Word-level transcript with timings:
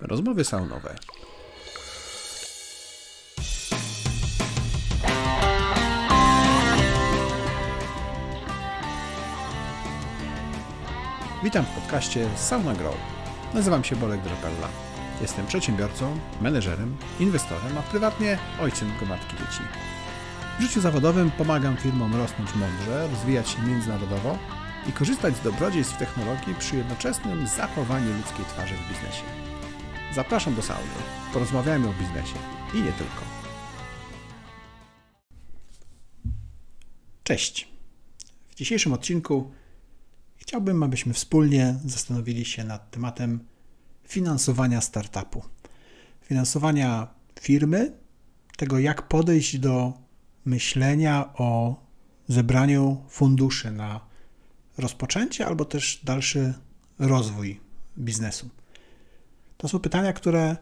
Rozmowy 0.00 0.44
saunowe. 0.44 0.94
Witam 11.44 11.64
w 11.64 11.68
podcaście 11.68 12.28
Sauna 12.36 12.74
Grow. 12.74 12.94
Nazywam 13.54 13.84
się 13.84 13.96
Bolek 13.96 14.20
Drapella. 14.20 14.68
Jestem 15.20 15.46
przedsiębiorcą, 15.46 16.18
menedżerem, 16.40 16.96
inwestorem, 17.20 17.78
a 17.78 17.82
prywatnie 17.82 18.38
ojcem 18.60 18.92
gromadki 18.98 19.36
dzieci. 19.36 19.62
W 20.58 20.62
życiu 20.62 20.80
zawodowym 20.80 21.30
pomagam 21.30 21.76
firmom 21.76 22.16
rosnąć 22.16 22.54
mądrze, 22.54 23.08
rozwijać 23.08 23.48
się 23.48 23.62
międzynarodowo 23.62 24.38
i 24.88 24.92
korzystać 24.92 25.36
z 25.36 25.40
dobrodziejstw 25.40 25.98
technologii 25.98 26.54
przy 26.58 26.76
jednoczesnym 26.76 27.46
zachowaniu 27.46 28.16
ludzkiej 28.16 28.44
twarzy 28.44 28.74
w 28.74 28.88
biznesie. 28.88 29.43
Zapraszam 30.14 30.54
do 30.54 30.62
sauny. 30.62 30.88
Porozmawiajmy 31.32 31.88
o 31.88 31.92
biznesie 31.92 32.34
i 32.74 32.76
nie 32.76 32.92
tylko. 32.92 33.22
Cześć. 37.22 37.68
W 38.48 38.54
dzisiejszym 38.54 38.92
odcinku 38.92 39.52
chciałbym, 40.36 40.82
abyśmy 40.82 41.14
wspólnie 41.14 41.74
zastanowili 41.84 42.44
się 42.44 42.64
nad 42.64 42.90
tematem 42.90 43.44
finansowania 44.08 44.80
startupu. 44.80 45.42
Finansowania 46.22 47.08
firmy, 47.40 47.92
tego 48.56 48.78
jak 48.78 49.08
podejść 49.08 49.58
do 49.58 49.92
myślenia 50.44 51.34
o 51.34 51.80
zebraniu 52.28 53.04
funduszy 53.08 53.70
na 53.70 54.00
rozpoczęcie 54.78 55.46
albo 55.46 55.64
też 55.64 56.00
dalszy 56.04 56.54
rozwój 56.98 57.60
biznesu. 57.98 58.50
To 59.64 59.68
są 59.68 59.78
pytania, 59.78 60.12
które 60.12 60.56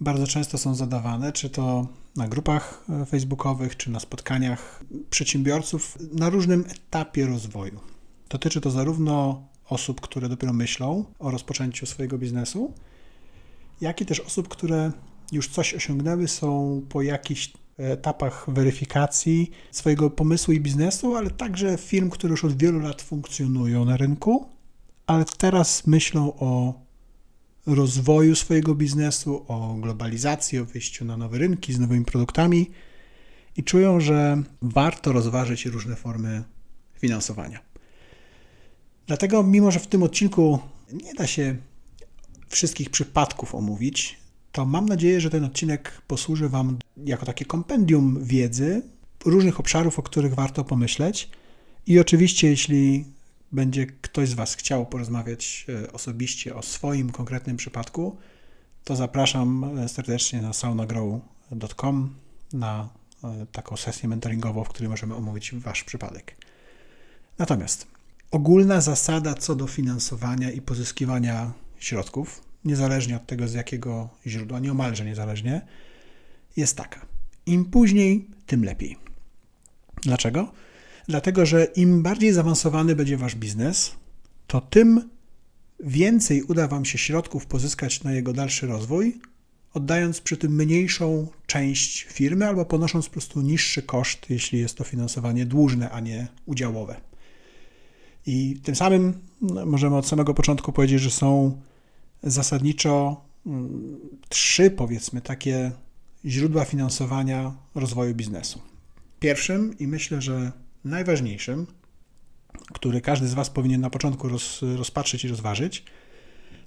bardzo 0.00 0.26
często 0.26 0.58
są 0.58 0.74
zadawane, 0.74 1.32
czy 1.32 1.50
to 1.50 1.86
na 2.16 2.28
grupach 2.28 2.84
facebookowych, 3.06 3.76
czy 3.76 3.90
na 3.90 4.00
spotkaniach 4.00 4.84
przedsiębiorców 5.10 5.98
na 6.12 6.30
różnym 6.30 6.64
etapie 6.70 7.26
rozwoju. 7.26 7.80
Dotyczy 8.28 8.60
to 8.60 8.70
zarówno 8.70 9.42
osób, 9.68 10.00
które 10.00 10.28
dopiero 10.28 10.52
myślą 10.52 11.04
o 11.18 11.30
rozpoczęciu 11.30 11.86
swojego 11.86 12.18
biznesu, 12.18 12.72
jak 13.80 14.00
i 14.00 14.06
też 14.06 14.20
osób, 14.20 14.48
które 14.48 14.92
już 15.32 15.48
coś 15.48 15.74
osiągnęły, 15.74 16.28
są 16.28 16.82
po 16.88 17.02
jakichś 17.02 17.52
etapach 17.78 18.46
weryfikacji 18.48 19.50
swojego 19.70 20.10
pomysłu 20.10 20.54
i 20.54 20.60
biznesu, 20.60 21.16
ale 21.16 21.30
także 21.30 21.78
firm, 21.78 22.10
które 22.10 22.30
już 22.30 22.44
od 22.44 22.58
wielu 22.58 22.80
lat 22.80 23.02
funkcjonują 23.02 23.84
na 23.84 23.96
rynku, 23.96 24.48
ale 25.06 25.24
teraz 25.38 25.86
myślą 25.86 26.32
o 26.38 26.87
rozwoju 27.74 28.36
swojego 28.36 28.74
biznesu, 28.74 29.44
o 29.48 29.74
globalizacji, 29.80 30.58
o 30.58 30.64
wyjściu 30.64 31.04
na 31.04 31.16
nowe 31.16 31.38
rynki 31.38 31.72
z 31.72 31.78
nowymi 31.78 32.04
produktami 32.04 32.70
i 33.56 33.64
czują, 33.64 34.00
że 34.00 34.42
warto 34.62 35.12
rozważyć 35.12 35.66
różne 35.66 35.96
formy 35.96 36.44
finansowania. 37.00 37.60
Dlatego, 39.06 39.42
mimo 39.42 39.70
że 39.70 39.80
w 39.80 39.86
tym 39.86 40.02
odcinku 40.02 40.58
nie 40.92 41.14
da 41.14 41.26
się 41.26 41.56
wszystkich 42.48 42.90
przypadków 42.90 43.54
omówić, 43.54 44.18
to 44.52 44.64
mam 44.64 44.86
nadzieję, 44.86 45.20
że 45.20 45.30
ten 45.30 45.44
odcinek 45.44 46.02
posłuży 46.06 46.48
Wam 46.48 46.78
jako 47.04 47.26
takie 47.26 47.44
kompendium 47.44 48.24
wiedzy 48.24 48.82
różnych 49.24 49.60
obszarów, 49.60 49.98
o 49.98 50.02
których 50.02 50.34
warto 50.34 50.64
pomyśleć. 50.64 51.28
I 51.86 52.00
oczywiście, 52.00 52.48
jeśli 52.48 53.04
będzie 53.52 53.86
ktoś 53.86 54.28
z 54.28 54.34
Was 54.34 54.54
chciał 54.54 54.86
porozmawiać 54.86 55.66
e, 55.68 55.92
osobiście 55.92 56.54
o 56.54 56.62
swoim 56.62 57.10
konkretnym 57.10 57.56
przypadku, 57.56 58.16
to 58.84 58.96
zapraszam 58.96 59.78
e, 59.78 59.88
serdecznie 59.88 60.42
na 60.42 60.52
saunagrow.com 60.52 62.14
na 62.52 62.88
e, 63.24 63.46
taką 63.52 63.76
sesję 63.76 64.08
mentoringową, 64.08 64.64
w 64.64 64.68
której 64.68 64.88
możemy 64.88 65.14
omówić 65.14 65.54
Wasz 65.54 65.84
przypadek. 65.84 66.36
Natomiast 67.38 67.86
ogólna 68.30 68.80
zasada 68.80 69.34
co 69.34 69.54
do 69.54 69.66
finansowania 69.66 70.50
i 70.50 70.60
pozyskiwania 70.60 71.52
środków 71.78 72.42
niezależnie 72.64 73.16
od 73.16 73.26
tego 73.26 73.48
z 73.48 73.54
jakiego 73.54 74.08
źródła, 74.26 74.58
nieomalże 74.60 75.04
niezależnie, 75.04 75.60
jest 76.56 76.76
taka. 76.76 77.06
Im 77.46 77.64
później, 77.64 78.30
tym 78.46 78.64
lepiej. 78.64 78.96
Dlaczego? 80.02 80.52
Dlatego, 81.08 81.46
że 81.46 81.64
im 81.64 82.02
bardziej 82.02 82.32
zaawansowany 82.32 82.96
będzie 82.96 83.16
wasz 83.16 83.34
biznes, 83.34 83.92
to 84.46 84.60
tym 84.60 85.10
więcej 85.80 86.42
uda 86.42 86.68
wam 86.68 86.84
się 86.84 86.98
środków 86.98 87.46
pozyskać 87.46 88.04
na 88.04 88.12
jego 88.12 88.32
dalszy 88.32 88.66
rozwój, 88.66 89.20
oddając 89.74 90.20
przy 90.20 90.36
tym 90.36 90.54
mniejszą 90.56 91.26
część 91.46 92.02
firmy 92.02 92.46
albo 92.46 92.64
ponosząc 92.64 93.06
po 93.06 93.12
prostu 93.12 93.40
niższy 93.40 93.82
koszt, 93.82 94.26
jeśli 94.30 94.58
jest 94.58 94.74
to 94.74 94.84
finansowanie 94.84 95.46
dłużne, 95.46 95.90
a 95.90 96.00
nie 96.00 96.28
udziałowe. 96.46 97.00
I 98.26 98.60
tym 98.62 98.74
samym 98.74 99.14
no, 99.42 99.66
możemy 99.66 99.96
od 99.96 100.06
samego 100.06 100.34
początku 100.34 100.72
powiedzieć, 100.72 101.00
że 101.00 101.10
są 101.10 101.60
zasadniczo 102.22 103.24
mm, 103.46 103.96
trzy, 104.28 104.70
powiedzmy, 104.70 105.20
takie 105.20 105.72
źródła 106.24 106.64
finansowania 106.64 107.54
rozwoju 107.74 108.14
biznesu. 108.14 108.60
Pierwszym 109.20 109.78
i 109.78 109.86
myślę, 109.86 110.22
że 110.22 110.52
najważniejszym, 110.84 111.66
który 112.72 113.00
każdy 113.00 113.28
z 113.28 113.34
Was 113.34 113.50
powinien 113.50 113.80
na 113.80 113.90
początku 113.90 114.28
roz, 114.28 114.60
rozpatrzyć 114.76 115.24
i 115.24 115.28
rozważyć, 115.28 115.84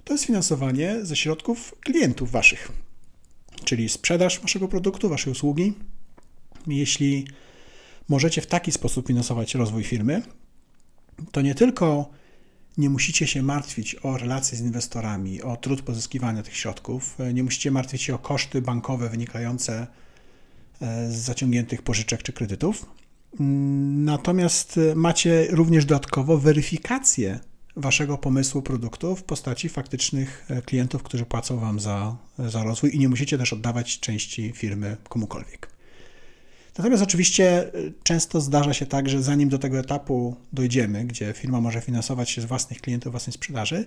to 0.04 0.14
jest 0.14 0.24
finansowanie 0.24 1.04
ze 1.04 1.16
środków 1.16 1.74
klientów 1.80 2.30
Waszych, 2.30 2.72
czyli 3.64 3.88
sprzedaż 3.88 4.40
Waszego 4.40 4.68
produktu, 4.68 5.08
Waszej 5.08 5.32
usługi. 5.32 5.74
Jeśli 6.66 7.26
możecie 8.08 8.40
w 8.40 8.46
taki 8.46 8.72
sposób 8.72 9.06
finansować 9.06 9.54
rozwój 9.54 9.84
firmy, 9.84 10.22
to 11.32 11.40
nie 11.40 11.54
tylko 11.54 12.10
nie 12.78 12.90
musicie 12.90 13.26
się 13.26 13.42
martwić 13.42 13.96
o 14.02 14.18
relacje 14.18 14.58
z 14.58 14.60
inwestorami, 14.60 15.42
o 15.42 15.56
trud 15.56 15.82
pozyskiwania 15.82 16.42
tych 16.42 16.56
środków, 16.56 17.16
nie 17.34 17.42
musicie 17.42 17.70
martwić 17.70 18.02
się 18.02 18.14
o 18.14 18.18
koszty 18.18 18.62
bankowe 18.62 19.08
wynikające 19.08 19.86
e, 20.80 21.10
z 21.10 21.14
zaciągniętych 21.14 21.82
pożyczek 21.82 22.22
czy 22.22 22.32
kredytów. 22.32 22.86
Natomiast 23.38 24.80
macie 24.94 25.46
również 25.50 25.84
dodatkowo 25.84 26.38
weryfikację 26.38 27.40
waszego 27.76 28.18
pomysłu 28.18 28.62
produktu 28.62 29.16
w 29.16 29.22
postaci 29.22 29.68
faktycznych 29.68 30.46
e, 30.50 30.62
klientów, 30.62 31.02
którzy 31.02 31.24
płacą 31.24 31.58
wam 31.58 31.80
za, 31.80 32.16
za 32.38 32.64
rozwój 32.64 32.96
i 32.96 32.98
nie 32.98 33.08
musicie 33.08 33.38
też 33.38 33.52
oddawać 33.52 34.00
części 34.00 34.52
firmy 34.52 34.96
komukolwiek. 35.08 35.68
Natomiast 36.78 37.02
oczywiście 37.02 37.74
y, 37.74 37.92
często 38.02 38.40
zdarza 38.40 38.74
się 38.74 38.86
tak, 38.86 39.08
że 39.08 39.22
zanim 39.22 39.48
do 39.48 39.58
tego 39.58 39.78
etapu 39.78 40.36
dojdziemy, 40.52 41.04
gdzie 41.04 41.32
firma 41.32 41.60
może 41.60 41.80
finansować 41.80 42.30
się 42.30 42.42
z 42.42 42.44
własnych 42.44 42.80
klientów, 42.80 43.12
własnej 43.12 43.34
sprzedaży, 43.34 43.86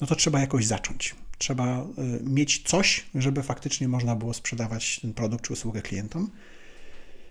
no 0.00 0.06
to 0.06 0.14
trzeba 0.14 0.40
jakoś 0.40 0.66
zacząć. 0.66 1.14
Trzeba 1.38 1.86
mieć 2.24 2.62
coś, 2.68 3.06
żeby 3.14 3.42
faktycznie 3.42 3.88
można 3.88 4.16
było 4.16 4.34
sprzedawać 4.34 5.00
ten 5.00 5.14
produkt 5.14 5.44
czy 5.44 5.52
usługę 5.52 5.82
klientom. 5.82 6.30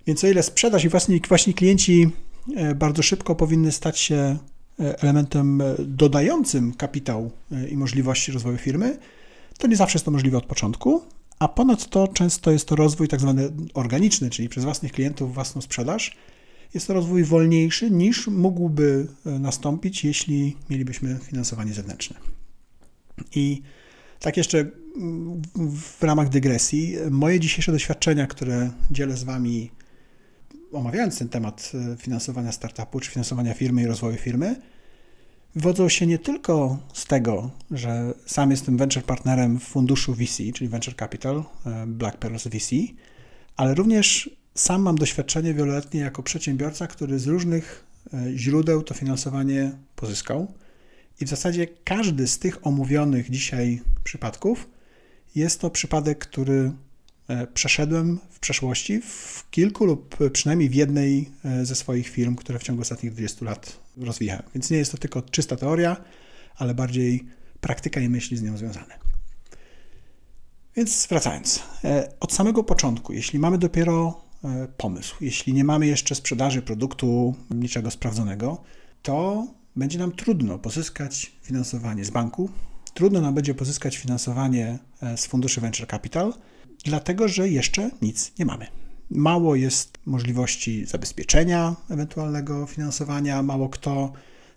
Więc 0.08 0.24
o 0.24 0.28
ile 0.28 0.44
sprzedaż 0.44 0.84
i 0.84 0.90
własni, 0.90 1.22
własni 1.28 1.54
klienci 1.54 2.10
y, 2.72 2.76
bardzo 2.76 3.04
szybko 3.04 3.36
powinny 3.36 3.72
stać 3.72 4.00
się 4.00 4.38
elementem 4.80 5.64
dodającym 5.80 6.74
kapitał 6.74 7.32
i 7.70 7.78
możliwości 7.78 8.32
rozwoju 8.32 8.58
firmy, 8.58 8.98
to 9.58 9.68
nie 9.68 9.76
zawsze 9.76 9.96
jest 9.96 10.06
to 10.06 10.12
możliwe 10.12 10.38
od 10.38 10.46
początku, 10.46 11.02
a 11.40 11.48
ponadto 11.48 12.08
często 12.08 12.52
jest 12.52 12.68
to 12.68 12.76
rozwój 12.76 13.08
tak 13.08 13.20
zwany 13.20 13.52
organiczny, 13.74 14.30
czyli 14.30 14.50
przez 14.50 14.64
własnych 14.64 14.92
klientów, 14.92 15.34
własną 15.34 15.62
sprzedaż. 15.62 16.18
Jest 16.74 16.88
to 16.88 16.94
rozwój 16.94 17.24
wolniejszy 17.24 17.92
niż 17.92 18.28
mógłby 18.28 19.08
e, 19.26 19.30
nastąpić, 19.40 20.04
jeśli 20.04 20.56
mielibyśmy 20.70 21.20
finansowanie 21.24 21.74
zewnętrzne. 21.74 22.16
I 23.36 23.62
tak 24.20 24.38
jeszcze 24.38 24.66
w 25.98 26.04
ramach 26.04 26.30
dygresji, 26.30 26.96
moje 27.10 27.40
dzisiejsze 27.40 27.72
doświadczenia, 27.72 28.28
które 28.28 28.72
dzielę 28.92 29.18
z 29.18 29.24
Wami, 29.24 29.72
omawiając 30.72 31.20
ten 31.20 31.30
temat 31.30 31.72
e, 31.94 31.98
finansowania 31.98 32.52
startupu 32.52 33.00
czy 33.00 33.12
finansowania 33.12 33.54
firmy 33.54 33.82
i 33.82 33.86
rozwoju 33.86 34.18
firmy, 34.18 34.56
wodzą 35.56 35.90
się 35.90 36.08
nie 36.08 36.20
tylko 36.20 36.78
z 36.94 37.06
tego, 37.06 37.52
że 37.72 38.14
sam 38.26 38.52
jestem 38.52 38.78
venture 38.78 39.04
partnerem 39.04 39.60
w 39.60 39.64
funduszu 39.64 40.14
VC, 40.14 40.38
czyli 40.54 40.70
Venture 40.70 40.96
Capital, 40.96 41.44
e, 41.66 41.86
Black 41.88 42.18
Pearls 42.18 42.48
VC, 42.48 42.76
ale 43.56 43.76
również 43.76 44.30
sam 44.56 44.82
mam 44.82 44.98
doświadczenie 44.98 45.54
wieloletnie 45.54 46.00
jako 46.00 46.24
przedsiębiorca, 46.24 46.88
który 46.88 47.20
z 47.20 47.28
różnych 47.28 47.86
e, 48.14 48.38
źródeł 48.38 48.84
to 48.84 48.94
finansowanie 48.94 49.72
pozyskał. 49.96 50.54
I 51.22 51.26
w 51.26 51.30
zasadzie 51.30 51.68
każdy 51.84 52.28
z 52.28 52.40
tych 52.40 52.68
omówionych 52.68 53.30
dzisiaj 53.30 53.82
przypadków 54.04 54.70
jest 55.36 55.62
to 55.62 55.70
przypadek, 55.70 56.20
który 56.20 56.72
przeszedłem 57.54 58.20
w 58.30 58.40
przeszłości 58.40 59.02
w 59.02 59.46
kilku 59.52 59.86
lub 59.86 60.18
przynajmniej 60.34 60.70
w 60.70 60.76
jednej 60.76 61.30
e, 61.46 61.66
ze 61.66 61.76
swoich 61.76 62.10
firm, 62.10 62.36
które 62.36 62.60
w 62.60 62.64
ciągu 62.64 62.82
ostatnich 62.82 63.12
20 63.12 63.46
lat 63.46 63.80
rozwijałem. 63.98 64.44
Więc 64.56 64.70
nie 64.70 64.78
jest 64.78 64.92
to 64.92 64.98
tylko 64.98 65.22
czysta 65.22 65.56
teoria, 65.56 65.98
ale 66.58 66.76
bardziej 66.76 67.26
praktyka 67.62 68.02
i 68.02 68.10
myśli 68.10 68.38
z 68.38 68.42
nią 68.42 68.58
związane. 68.58 69.00
Więc 70.76 71.08
wracając, 71.08 71.64
e, 71.84 72.14
od 72.20 72.34
samego 72.34 72.64
początku, 72.64 73.14
jeśli 73.14 73.40
mamy 73.40 73.58
dopiero 73.58 74.22
e, 74.44 74.68
pomysł, 74.78 75.16
jeśli 75.22 75.54
nie 75.54 75.64
mamy 75.64 75.88
jeszcze 75.88 76.16
sprzedaży 76.16 76.62
produktu, 76.62 77.36
niczego 77.50 77.92
sprawdzonego, 77.92 78.62
to 79.02 79.48
będzie 79.76 80.00
nam 80.00 80.12
trudno 80.12 80.60
pozyskać 80.60 81.32
finansowanie 81.42 82.06
z 82.06 82.10
banku, 82.10 82.50
trudno 82.94 83.22
nam 83.22 83.34
będzie 83.34 83.54
pozyskać 83.54 83.98
finansowanie 83.98 84.80
e, 85.02 85.18
z 85.18 85.26
funduszy 85.26 85.62
venture 85.62 85.88
capital, 85.88 86.34
dlatego 86.84 87.28
że 87.28 87.50
jeszcze 87.50 87.92
nic 88.02 88.32
nie 88.40 88.46
mamy. 88.46 88.68
Mało 89.10 89.56
jest 89.56 89.98
możliwości 90.06 90.86
zabezpieczenia 90.86 91.76
ewentualnego 91.90 92.66
finansowania, 92.66 93.44
mało 93.44 93.70
kto 93.70 94.14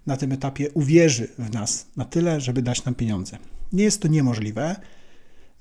na 0.07 0.17
tym 0.17 0.33
etapie 0.33 0.71
uwierzy 0.71 1.29
w 1.39 1.53
nas 1.53 1.87
na 1.97 2.05
tyle, 2.05 2.41
żeby 2.41 2.63
dać 2.63 2.85
nam 2.85 2.95
pieniądze. 2.95 3.39
Nie 3.73 3.85
jest 3.85 4.03
to 4.03 4.09
niemożliwe. 4.09 4.77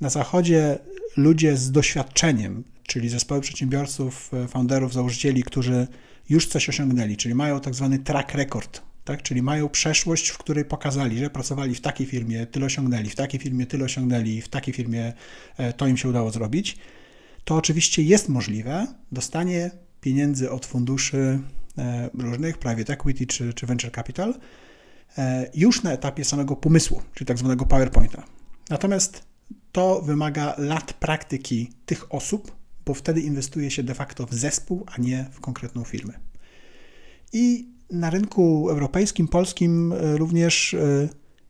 Na 0.01 0.09
zachodzie 0.09 0.79
ludzie 1.17 1.57
z 1.57 1.71
doświadczeniem, 1.71 2.63
czyli 2.83 3.09
zespoły 3.09 3.41
przedsiębiorców, 3.41 4.31
e, 4.33 4.47
founderów, 4.47 4.93
założycieli, 4.93 5.43
którzy 5.43 5.87
już 6.29 6.47
coś 6.47 6.69
osiągnęli, 6.69 7.17
czyli 7.17 7.35
mają 7.35 7.59
tak 7.59 7.75
zwany 7.75 7.99
track 7.99 8.33
record, 8.33 8.81
tak? 9.11 9.21
czyli 9.21 9.41
mają 9.41 9.69
przeszłość, 9.69 10.29
w 10.29 10.37
której 10.37 10.65
pokazali, 10.65 11.17
że 11.17 11.29
pracowali 11.29 11.75
w 11.75 11.81
takiej 11.81 12.07
firmie, 12.07 12.45
tyle 12.45 12.65
osiągnęli, 12.65 13.09
w 13.09 13.15
takiej 13.15 13.39
firmie 13.39 13.65
tyle 13.65 13.85
osiągnęli, 13.85 14.41
w 14.41 14.49
takiej 14.49 14.73
firmie 14.73 15.13
e, 15.57 15.73
to 15.73 15.87
im 15.87 15.97
się 15.97 16.09
udało 16.09 16.31
zrobić, 16.31 16.77
to 17.43 17.55
oczywiście 17.55 18.03
jest 18.03 18.29
możliwe 18.29 18.87
dostanie 19.11 19.71
pieniędzy 20.01 20.51
od 20.51 20.65
funduszy 20.65 21.39
e, 21.77 22.09
różnych, 22.13 22.57
private 22.57 22.93
equity 22.93 23.27
czy, 23.27 23.53
czy 23.53 23.65
venture 23.65 23.91
capital, 23.91 24.33
już 25.53 25.83
na 25.83 25.91
etapie 25.91 26.25
samego 26.25 26.55
pomysłu, 26.55 27.01
czyli 27.13 27.25
tak 27.25 27.37
zwanego 27.37 27.65
PowerPointa. 27.65 28.23
Natomiast 28.69 29.23
to 29.71 30.01
wymaga 30.01 30.55
lat 30.57 30.93
praktyki 30.93 31.71
tych 31.85 32.13
osób, 32.13 32.55
bo 32.85 32.93
wtedy 32.93 33.21
inwestuje 33.21 33.71
się 33.71 33.83
de 33.83 33.93
facto 33.93 34.25
w 34.25 34.33
zespół, 34.33 34.85
a 34.87 35.01
nie 35.01 35.25
w 35.31 35.39
konkretną 35.39 35.83
firmę. 35.83 36.13
I 37.33 37.67
na 37.91 38.09
rynku 38.09 38.69
europejskim, 38.69 39.27
polskim 39.27 39.93
e, 39.93 40.17
również 40.17 40.73
e, 40.73 41.09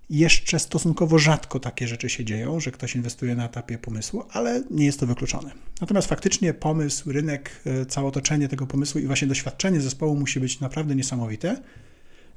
jeszcze 0.10 0.60
stosunkowo 0.60 1.20
rzadko 1.20 1.60
takie 1.60 1.88
rzeczy 1.88 2.10
się 2.10 2.26
dzieją, 2.26 2.60
że 2.60 2.72
ktoś 2.72 2.96
inwestuje 2.96 3.36
na 3.36 3.46
etapie 3.46 3.78
pomysłu, 3.78 4.24
ale 4.30 4.64
nie 4.72 4.86
jest 4.86 5.00
to 5.00 5.08
wykluczone. 5.08 5.52
Natomiast 5.82 6.08
faktycznie 6.08 6.54
pomysł, 6.54 7.12
rynek, 7.12 7.62
e, 7.66 7.86
całe 7.86 8.08
otoczenie 8.08 8.48
tego 8.48 8.68
pomysłu 8.68 9.02
i 9.02 9.08
właśnie 9.08 9.28
doświadczenie 9.28 9.82
zespołu 9.82 10.16
musi 10.16 10.40
być 10.40 10.60
naprawdę 10.60 10.96
niesamowite, 10.96 11.62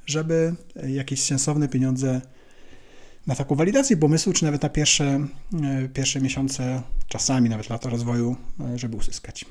żeby 0.05 0.55
jakieś 0.87 1.23
sensowne 1.23 1.67
pieniądze 1.67 2.21
na 3.27 3.35
taką 3.35 3.55
walidację 3.55 3.97
pomysłu, 3.97 4.33
czy 4.33 4.43
nawet 4.43 4.61
na 4.61 4.69
pierwsze, 4.69 5.27
pierwsze 5.93 6.21
miesiące, 6.21 6.81
czasami 7.07 7.49
nawet 7.49 7.69
lata 7.69 7.89
rozwoju, 7.89 8.35
żeby 8.75 8.97
uzyskać. 8.97 9.45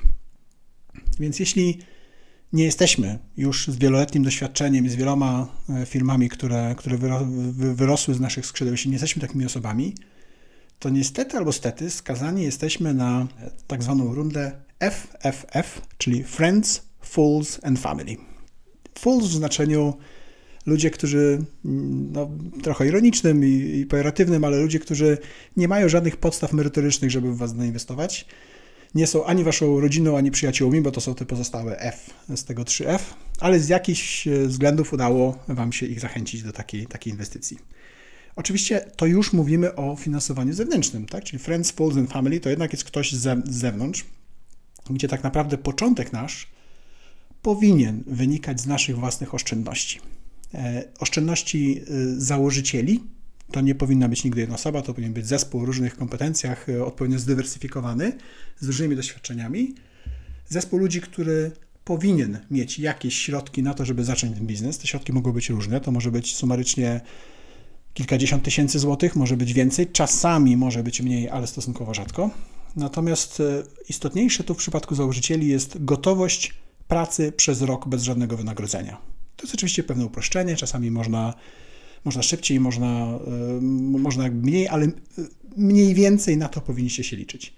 Więc 1.19 1.39
jeśli 1.39 1.79
nie 2.55 2.63
jesteśmy 2.63 3.19
już 3.37 3.67
z 3.67 3.77
wieloletnim 3.77 4.23
doświadczeniem, 4.23 4.89
z 4.89 4.95
wieloma 4.95 5.47
e, 5.69 5.85
firmami, 5.85 6.29
które, 6.29 6.75
które 6.77 6.97
wyrosły 7.53 8.13
z 8.13 8.19
naszych 8.19 8.45
skrzydeł, 8.45 8.73
jeśli 8.73 8.89
nie 8.89 8.95
jesteśmy 8.95 9.21
takimi 9.21 9.45
osobami, 9.45 9.95
to 10.79 10.89
niestety 10.89 11.37
albo 11.37 11.51
stety 11.51 11.89
skazani 11.89 12.43
jesteśmy 12.43 12.93
na 12.93 13.27
tak 13.67 13.83
zwaną 13.83 14.13
rundę 14.13 14.51
FFF, 14.79 15.81
czyli 15.97 16.23
Friends, 16.23 16.81
Fools 17.01 17.59
and 17.63 17.79
Family. 17.79 18.17
Fools 18.99 19.25
w 19.25 19.33
znaczeniu 19.33 19.93
ludzie, 20.65 20.91
którzy, 20.91 21.41
mm, 21.65 22.11
no, 22.11 22.29
trochę 22.63 22.87
ironicznym 22.87 23.45
i, 23.45 23.79
i 23.79 23.85
pejoratywnym, 23.85 24.43
ale 24.43 24.57
ludzie, 24.57 24.79
którzy 24.79 25.17
nie 25.57 25.67
mają 25.67 25.89
żadnych 25.89 26.17
podstaw 26.17 26.53
merytorycznych, 26.53 27.11
żeby 27.11 27.31
w 27.31 27.37
was 27.37 27.55
zainwestować. 27.55 28.25
Nie 28.95 29.07
są 29.07 29.25
ani 29.25 29.43
waszą 29.43 29.79
rodziną, 29.79 30.17
ani 30.17 30.31
przyjaciółmi, 30.31 30.81
bo 30.81 30.91
to 30.91 31.01
są 31.01 31.15
te 31.15 31.25
pozostałe 31.25 31.79
F 31.79 32.09
z 32.35 32.43
tego 32.43 32.63
3F, 32.63 32.99
ale 33.39 33.59
z 33.59 33.69
jakichś 33.69 34.27
e, 34.27 34.47
względów 34.47 34.93
udało 34.93 35.37
wam 35.47 35.73
się 35.73 35.85
ich 35.85 35.99
zachęcić 35.99 36.43
do 36.43 36.51
takiej, 36.51 36.87
takiej 36.87 37.13
inwestycji. 37.13 37.57
Oczywiście 38.35 38.85
to 38.95 39.05
już 39.05 39.33
mówimy 39.33 39.75
o 39.75 39.95
finansowaniu 39.95 40.53
zewnętrznym, 40.53 41.05
tak? 41.05 41.23
czyli 41.23 41.39
Friends, 41.39 41.71
Fools 41.71 41.97
and 41.97 42.11
Family 42.11 42.39
to 42.39 42.49
jednak 42.49 42.73
jest 42.73 42.83
ktoś 42.83 43.11
z 43.11 43.49
zewnątrz, 43.49 44.05
gdzie 44.89 45.07
tak 45.07 45.23
naprawdę 45.23 45.57
początek 45.57 46.13
nasz 46.13 46.47
powinien 47.41 48.03
wynikać 48.07 48.61
z 48.61 48.65
naszych 48.65 48.99
własnych 48.99 49.33
oszczędności. 49.33 49.99
E, 50.53 50.83
oszczędności 50.99 51.81
e, 51.81 51.83
założycieli. 52.17 53.03
To 53.51 53.61
nie 53.61 53.75
powinna 53.75 54.09
być 54.09 54.23
nigdy 54.23 54.41
jedna 54.41 54.55
osoba, 54.55 54.81
to 54.81 54.93
powinien 54.93 55.13
być 55.13 55.27
zespół 55.27 55.61
o 55.61 55.65
różnych 55.65 55.97
kompetencjach, 55.97 56.69
e, 56.69 56.85
odpowiednio 56.85 57.19
zdywersyfikowany, 57.19 58.17
z 58.59 58.67
różnymi 58.67 58.95
doświadczeniami. 58.95 59.75
Zespół 60.49 60.79
ludzi, 60.79 61.01
który 61.01 61.51
powinien 61.85 62.39
mieć 62.51 62.79
jakieś 62.79 63.15
środki 63.17 63.63
na 63.63 63.73
to, 63.73 63.85
żeby 63.85 64.03
zacząć 64.03 64.37
ten 64.37 64.47
biznes. 64.47 64.77
Te 64.77 64.87
środki 64.87 65.13
mogą 65.13 65.31
być 65.31 65.49
różne. 65.49 65.81
To 65.81 65.91
może 65.91 66.11
być 66.11 66.35
sumarycznie 66.35 67.01
kilkadziesiąt 67.93 68.43
tysięcy 68.43 68.79
złotych, 68.79 69.15
może 69.15 69.37
być 69.37 69.53
więcej, 69.53 69.87
czasami 69.87 70.57
może 70.57 70.83
być 70.83 71.01
mniej, 71.01 71.29
ale 71.29 71.47
stosunkowo 71.47 71.93
rzadko. 71.93 72.29
Natomiast 72.75 73.41
istotniejsze 73.89 74.43
tu 74.43 74.53
w 74.53 74.57
przypadku 74.57 74.95
założycieli 74.95 75.47
jest 75.47 75.85
gotowość 75.85 76.53
pracy 76.87 77.31
przez 77.31 77.61
rok 77.61 77.87
bez 77.87 78.03
żadnego 78.03 78.37
wynagrodzenia. 78.37 78.97
To 79.35 79.43
jest 79.43 79.55
oczywiście 79.55 79.83
pewne 79.83 80.05
uproszczenie, 80.05 80.55
czasami 80.55 80.91
można, 80.91 81.33
można 82.05 82.23
szybciej, 82.23 82.59
można, 82.59 82.87
e, 82.87 83.61
można 83.99 84.27
mniej, 84.27 84.67
ale 84.67 84.87
mniej 85.57 85.93
więcej 85.93 86.37
na 86.37 86.49
to 86.49 86.61
powinniście 86.61 87.03
się 87.03 87.15
liczyć. 87.15 87.53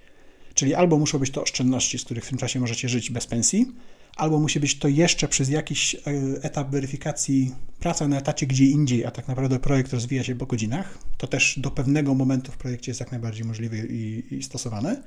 Czyli 0.53 0.73
albo 0.73 0.97
muszą 0.97 1.19
być 1.19 1.31
to 1.31 1.41
oszczędności, 1.41 1.99
z 1.99 2.05
których 2.05 2.25
w 2.25 2.29
tym 2.29 2.37
czasie 2.37 2.59
możecie 2.59 2.89
żyć 2.89 3.11
bez 3.11 3.27
pensji, 3.27 3.71
albo 4.15 4.39
musi 4.39 4.59
być 4.59 4.79
to 4.79 4.87
jeszcze 4.87 5.27
przez 5.27 5.49
jakiś 5.49 5.95
e, 5.95 5.99
etap 6.41 6.69
weryfikacji 6.69 7.51
praca 7.79 8.07
na 8.07 8.17
etacie 8.17 8.47
gdzie 8.47 8.65
indziej, 8.65 9.05
a 9.05 9.11
tak 9.11 9.27
naprawdę 9.27 9.59
projekt 9.59 9.93
rozwija 9.93 10.23
się 10.23 10.35
po 10.35 10.45
godzinach. 10.45 10.97
To 11.17 11.27
też 11.27 11.59
do 11.59 11.71
pewnego 11.71 12.13
momentu 12.13 12.51
w 12.51 12.57
projekcie 12.57 12.91
jest 12.91 12.99
jak 12.99 13.11
najbardziej 13.11 13.45
możliwe 13.45 13.77
i, 13.77 14.23
i 14.31 14.43
stosowane. 14.43 15.03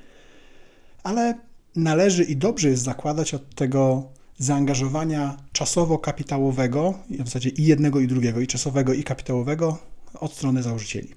Ale 1.03 1.39
należy 1.77 2.25
i 2.25 2.37
dobrze 2.37 2.69
jest 2.69 2.83
zakładać 2.83 3.35
od 3.35 3.55
tego 3.55 4.09
zaangażowania 4.41 5.37
czasowo-kapitałowego, 5.53 6.95
w 7.11 7.27
zasadzie 7.27 7.51
i 7.51 7.65
jednego, 7.65 8.01
i 8.01 8.07
drugiego, 8.07 8.41
i 8.41 8.47
czasowego, 8.47 8.93
i 8.93 9.05
kapitałowego 9.05 9.79
od 10.15 10.33
strony 10.33 10.63
założycieli. 10.63 11.09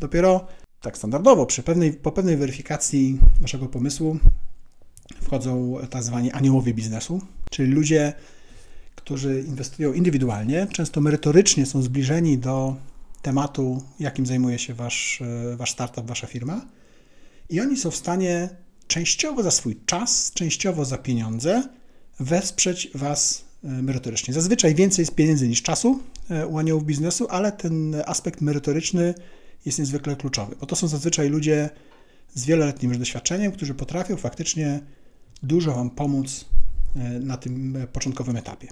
Dopiero 0.00 0.46
tak 0.80 0.96
standardowo, 0.96 1.46
przy 1.46 1.62
pewnej, 1.62 1.92
po 1.92 2.12
pewnej 2.12 2.36
weryfikacji 2.36 3.18
waszego 3.40 3.66
pomysłu 3.66 4.18
wchodzą 5.22 5.76
tak 5.90 6.02
zwani 6.02 6.32
aniołowie 6.32 6.74
biznesu, 6.74 7.20
czyli 7.50 7.72
ludzie, 7.72 8.12
którzy 8.94 9.44
inwestują 9.48 9.92
indywidualnie, 9.92 10.66
często 10.72 11.00
merytorycznie 11.00 11.66
są 11.66 11.82
zbliżeni 11.82 12.38
do 12.38 12.76
tematu, 13.22 13.82
jakim 13.98 14.26
zajmuje 14.26 14.58
się 14.58 14.74
wasz, 14.74 15.22
wasz 15.56 15.72
startup, 15.72 16.06
wasza 16.06 16.26
firma, 16.26 16.66
i 17.50 17.60
oni 17.60 17.76
są 17.76 17.90
w 17.90 17.96
stanie 17.96 18.48
częściowo 18.86 19.42
za 19.42 19.50
swój 19.50 19.80
czas, 19.86 20.32
częściowo 20.34 20.84
za 20.84 20.98
pieniądze 20.98 21.68
wesprzeć 22.20 22.90
Was 22.94 23.44
e, 23.64 23.68
merytorycznie. 23.68 24.34
Zazwyczaj 24.34 24.74
więcej 24.74 25.02
jest 25.02 25.14
pieniędzy 25.14 25.48
niż 25.48 25.62
czasu 25.62 26.02
e, 26.30 26.46
u 26.46 26.58
aniołów 26.58 26.84
biznesu, 26.84 27.26
ale 27.30 27.52
ten 27.52 27.96
aspekt 28.06 28.40
merytoryczny 28.40 29.14
jest 29.66 29.78
niezwykle 29.78 30.16
kluczowy, 30.16 30.56
bo 30.60 30.66
to 30.66 30.76
są 30.76 30.88
zazwyczaj 30.88 31.28
ludzie 31.28 31.70
z 32.34 32.44
wieloletnim 32.44 32.98
doświadczeniem, 32.98 33.52
którzy 33.52 33.74
potrafią 33.74 34.16
faktycznie 34.16 34.80
dużo 35.42 35.74
Wam 35.74 35.90
pomóc 35.90 36.44
e, 36.96 36.98
na 37.20 37.36
tym 37.36 37.86
początkowym 37.92 38.36
etapie. 38.36 38.68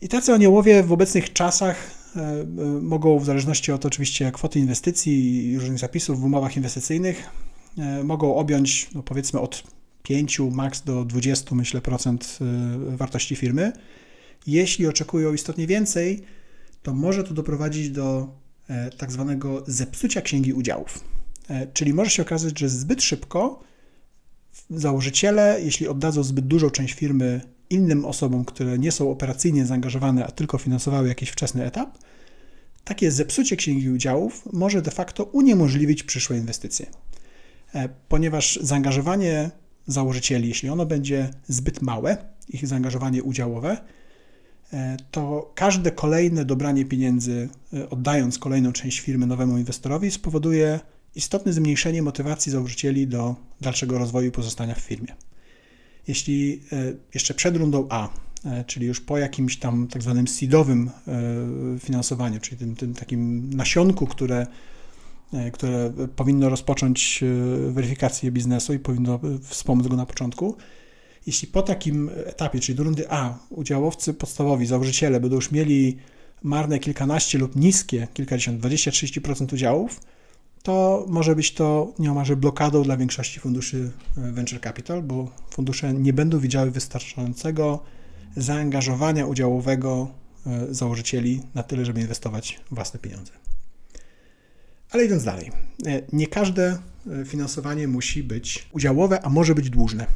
I 0.00 0.08
tacy 0.08 0.32
aniołowie 0.32 0.82
w 0.82 0.92
obecnych 0.92 1.32
czasach 1.32 2.02
mogą, 2.82 3.18
w 3.18 3.24
zależności 3.24 3.72
od 3.72 3.86
oczywiście 3.86 4.32
kwoty 4.32 4.58
inwestycji 4.58 5.46
i 5.50 5.58
różnych 5.58 5.78
zapisów 5.78 6.20
w 6.20 6.24
umowach 6.24 6.56
inwestycyjnych, 6.56 7.30
mogą 8.04 8.36
objąć 8.36 8.90
no 8.94 9.02
powiedzmy 9.02 9.40
od 9.40 9.62
5, 10.12 10.38
maks 10.50 10.82
do 10.82 11.04
20, 11.04 11.54
myślę, 11.54 11.80
procent 11.80 12.38
y, 12.92 12.96
wartości 12.96 13.36
firmy. 13.36 13.72
Jeśli 14.46 14.86
oczekują 14.86 15.34
istotnie 15.34 15.66
więcej, 15.66 16.22
to 16.82 16.94
może 16.94 17.24
to 17.24 17.34
doprowadzić 17.34 17.90
do 17.90 18.28
e, 18.68 18.90
tak 18.90 19.12
zwanego 19.12 19.64
zepsucia 19.66 20.20
księgi 20.20 20.52
udziałów. 20.52 21.04
E, 21.48 21.66
czyli 21.66 21.94
może 21.94 22.10
się 22.10 22.22
okazać, 22.22 22.58
że 22.58 22.68
zbyt 22.68 23.02
szybko 23.02 23.62
założyciele, 24.70 25.60
jeśli 25.64 25.88
oddadzą 25.88 26.22
zbyt 26.22 26.46
dużą 26.46 26.70
część 26.70 26.94
firmy 26.94 27.40
innym 27.70 28.04
osobom, 28.04 28.44
które 28.44 28.78
nie 28.78 28.92
są 28.92 29.10
operacyjnie 29.10 29.66
zaangażowane, 29.66 30.26
a 30.26 30.30
tylko 30.30 30.58
finansowały 30.58 31.08
jakiś 31.08 31.28
wczesny 31.28 31.64
etap, 31.64 31.98
takie 32.84 33.10
zepsucie 33.10 33.56
księgi 33.56 33.90
udziałów 33.90 34.48
może 34.52 34.82
de 34.82 34.90
facto 34.90 35.24
uniemożliwić 35.24 36.02
przyszłe 36.02 36.38
inwestycje. 36.38 36.86
E, 37.74 37.88
ponieważ 38.08 38.58
zaangażowanie 38.62 39.50
założycieli, 39.86 40.48
jeśli 40.48 40.68
ono 40.68 40.86
będzie 40.86 41.30
zbyt 41.48 41.82
małe, 41.82 42.16
ich 42.48 42.66
zaangażowanie 42.66 43.22
udziałowe, 43.22 43.76
e, 44.72 44.96
to 45.10 45.52
każde 45.54 45.90
kolejne 45.90 46.44
dobranie 46.44 46.84
pieniędzy, 46.84 47.48
e, 47.72 47.90
oddając 47.90 48.38
kolejną 48.38 48.72
część 48.72 49.00
firmy 49.00 49.26
nowemu 49.26 49.58
inwestorowi, 49.58 50.10
spowoduje 50.10 50.80
istotne 51.14 51.52
zmniejszenie 51.52 52.02
motywacji 52.02 52.52
założycieli 52.52 53.06
do 53.06 53.36
dalszego 53.60 53.98
rozwoju 53.98 54.28
i 54.28 54.32
pozostania 54.32 54.74
w 54.74 54.80
firmie. 54.80 55.14
Jeśli 56.08 56.60
e, 56.72 56.76
jeszcze 57.14 57.34
przed 57.34 57.56
rundą 57.56 57.86
A, 57.90 58.08
czyli 58.66 58.86
już 58.86 59.00
po 59.00 59.18
jakimś 59.18 59.56
tam 59.56 59.88
tak 59.88 60.02
zwanym 60.02 60.28
seedowym 60.28 60.90
finansowaniu, 61.78 62.40
czyli 62.40 62.56
tym, 62.56 62.76
tym 62.76 62.94
takim 62.94 63.50
nasionku, 63.54 64.06
które, 64.06 64.46
które 65.52 65.92
powinno 66.16 66.48
rozpocząć 66.48 67.24
weryfikację 67.68 68.32
biznesu 68.32 68.74
i 68.74 68.78
powinno 68.78 69.20
wspomóc 69.42 69.86
go 69.86 69.96
na 69.96 70.06
początku, 70.06 70.56
jeśli 71.26 71.48
po 71.48 71.62
takim 71.62 72.10
etapie, 72.26 72.60
czyli 72.60 72.76
do 72.76 72.84
rundy 72.84 73.10
A, 73.10 73.38
udziałowcy 73.50 74.14
podstawowi, 74.14 74.66
założyciele 74.66 75.20
będą 75.20 75.36
już 75.36 75.50
mieli 75.50 75.96
marne 76.42 76.78
kilkanaście 76.78 77.38
lub 77.38 77.56
niskie, 77.56 78.08
kilkadziesiąt, 78.14 78.60
20-30% 78.62 79.54
udziałów, 79.54 80.00
to 80.62 81.06
może 81.08 81.36
być 81.36 81.54
to 81.54 81.92
nieomalże 81.98 82.36
blokadą 82.36 82.82
dla 82.82 82.96
większości 82.96 83.40
funduszy 83.40 83.90
e, 84.18 84.32
venture 84.32 84.60
capital, 84.60 85.02
bo 85.02 85.30
fundusze 85.50 85.94
nie 85.94 86.12
będą 86.12 86.38
widziały 86.38 86.70
wystarczającego 86.70 87.82
zaangażowania 88.36 89.26
udziałowego 89.26 90.08
e, 90.46 90.74
założycieli 90.74 91.42
na 91.54 91.62
tyle, 91.62 91.84
żeby 91.84 92.00
inwestować 92.00 92.60
własne 92.70 93.00
pieniądze. 93.00 93.41
Ale 94.92 95.04
idąc 95.04 95.24
dalej, 95.24 95.50
e, 95.86 96.02
nie 96.12 96.26
każde 96.26 96.78
finansowanie 97.24 97.88
musi 97.88 98.22
być 98.22 98.68
udziałowe, 98.72 99.20
a 99.22 99.28
może 99.28 99.54
być 99.54 99.70
dłużne, 99.70 100.06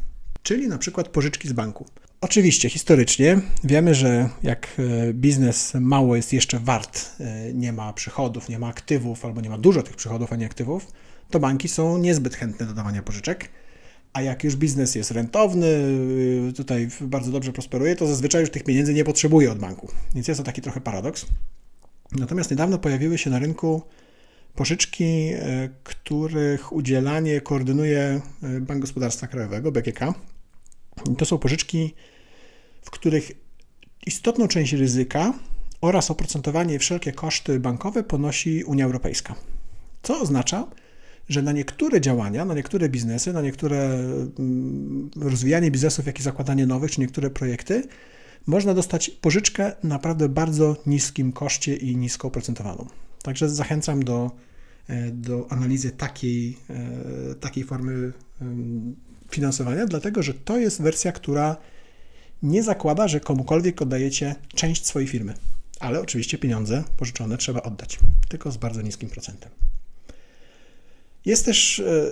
czyli 0.43 0.69
na 0.69 0.79
przykład 0.79 1.09
pożyczki 1.09 1.49
z 1.49 1.53
banku. 1.53 1.87
Oczywiście, 2.21 2.71
historycznie 2.71 3.41
wiemy, 3.65 3.95
że 3.95 4.29
jak 4.43 4.69
e, 4.79 5.15
biznes 5.15 5.73
mało 5.81 6.17
jest 6.17 6.33
jeszcze 6.33 6.59
wart, 6.59 7.11
e, 7.21 7.55
nie 7.55 7.73
ma 7.73 7.93
przychodów, 7.93 8.49
nie 8.49 8.59
ma 8.59 8.69
aktywów, 8.69 9.25
albo 9.25 9.41
nie 9.41 9.51
ma 9.51 9.59
dużo 9.59 9.83
tych 9.83 9.97
przychodów, 9.97 10.33
a 10.33 10.37
nie 10.37 10.47
aktywów, 10.47 10.87
to 11.31 11.41
banki 11.41 11.69
są 11.69 11.99
niezbyt 11.99 12.35
chętne 12.35 12.67
do 12.67 12.75
dawania 12.75 13.03
pożyczek. 13.03 13.49
A 14.13 14.23
jak 14.23 14.45
już 14.45 14.57
biznes 14.57 14.95
jest 14.95 15.11
rentowny, 15.11 15.67
e, 16.49 16.53
tutaj 16.53 16.89
bardzo 17.01 17.31
dobrze 17.33 17.53
prosperuje, 17.53 17.97
to 17.97 18.07
zazwyczaj 18.07 18.41
już 18.41 18.51
tych 18.51 18.65
pieniędzy 18.65 18.95
nie 18.95 19.05
potrzebuje 19.05 19.53
od 19.53 19.59
banku. 19.59 19.89
Więc 20.15 20.29
jest 20.29 20.39
to 20.41 20.45
taki 20.45 20.63
trochę 20.63 20.81
paradoks. 20.81 21.27
Natomiast 22.13 22.51
niedawno 22.51 22.79
pojawiły 22.79 23.19
się 23.19 23.31
na 23.31 23.39
rynku 23.39 23.83
pożyczki, 24.57 25.31
których 25.85 26.73
udzielanie 26.73 27.41
koordynuje 27.41 28.21
Bank 28.61 28.81
Gospodarstwa 28.81 29.27
Krajowego, 29.27 29.73
BGK. 29.73 30.01
To 31.19 31.25
są 31.25 31.39
pożyczki 31.39 31.95
w 32.87 32.91
których 32.91 33.33
istotną 34.07 34.49
część 34.49 34.73
ryzyka 34.73 35.33
oraz 35.81 36.11
oprocentowanie 36.11 36.79
wszelkie 36.79 37.13
koszty 37.13 37.61
bankowe 37.61 38.03
ponosi 38.03 38.65
Unia 38.65 38.85
Europejska. 38.85 39.35
Co 40.03 40.21
oznacza, 40.21 40.67
że 41.29 41.43
na 41.43 41.53
niektóre 41.53 42.01
działania, 42.01 42.45
na 42.45 42.55
niektóre 42.55 42.89
biznesy, 42.89 43.33
na 43.33 43.43
niektóre 43.43 43.77
mm, 44.39 45.11
rozwijanie 45.17 45.71
biznesów, 45.71 46.07
jak 46.07 46.21
i 46.21 46.23
zakładanie 46.23 46.67
nowych, 46.67 46.91
czy 46.91 47.01
niektóre 47.01 47.31
projekty, 47.31 47.83
można 48.47 48.75
dostać 48.75 49.11
pożyczkę 49.11 49.73
naprawdę 49.83 50.29
bardzo 50.29 50.77
niskim 50.87 51.33
koszcie 51.33 51.77
i 51.77 51.97
nisko 51.97 52.29
oprocentowaną. 52.29 52.87
Także 53.27 53.49
zachęcam 53.49 54.05
do, 54.05 54.31
e, 54.89 55.11
do 55.11 55.47
analizy 55.53 55.91
takiej, 55.91 56.57
e, 56.71 57.35
takiej 57.35 57.65
formy 57.65 58.13
finansowania, 59.31 59.87
dlatego 59.87 60.23
że 60.23 60.35
to 60.35 60.59
jest 60.59 60.83
wersja, 60.83 61.13
która 61.13 61.57
nie 62.43 62.63
zakłada, 62.63 63.09
że 63.09 63.21
komukolwiek 63.21 63.83
oddajecie 63.83 64.35
część 64.55 64.87
swojej 64.87 65.09
firmy, 65.09 65.35
ale 65.81 66.01
oczywiście 66.01 66.39
pieniądze 66.39 66.85
pożyczone 66.97 67.37
trzeba 67.37 67.63
oddać, 67.63 67.99
tylko 68.29 68.53
z 68.53 68.57
bardzo 68.57 68.83
niskim 68.83 69.09
procentem. 69.09 69.51
Jest 71.25 71.45
też 71.45 71.79
e, 71.81 72.11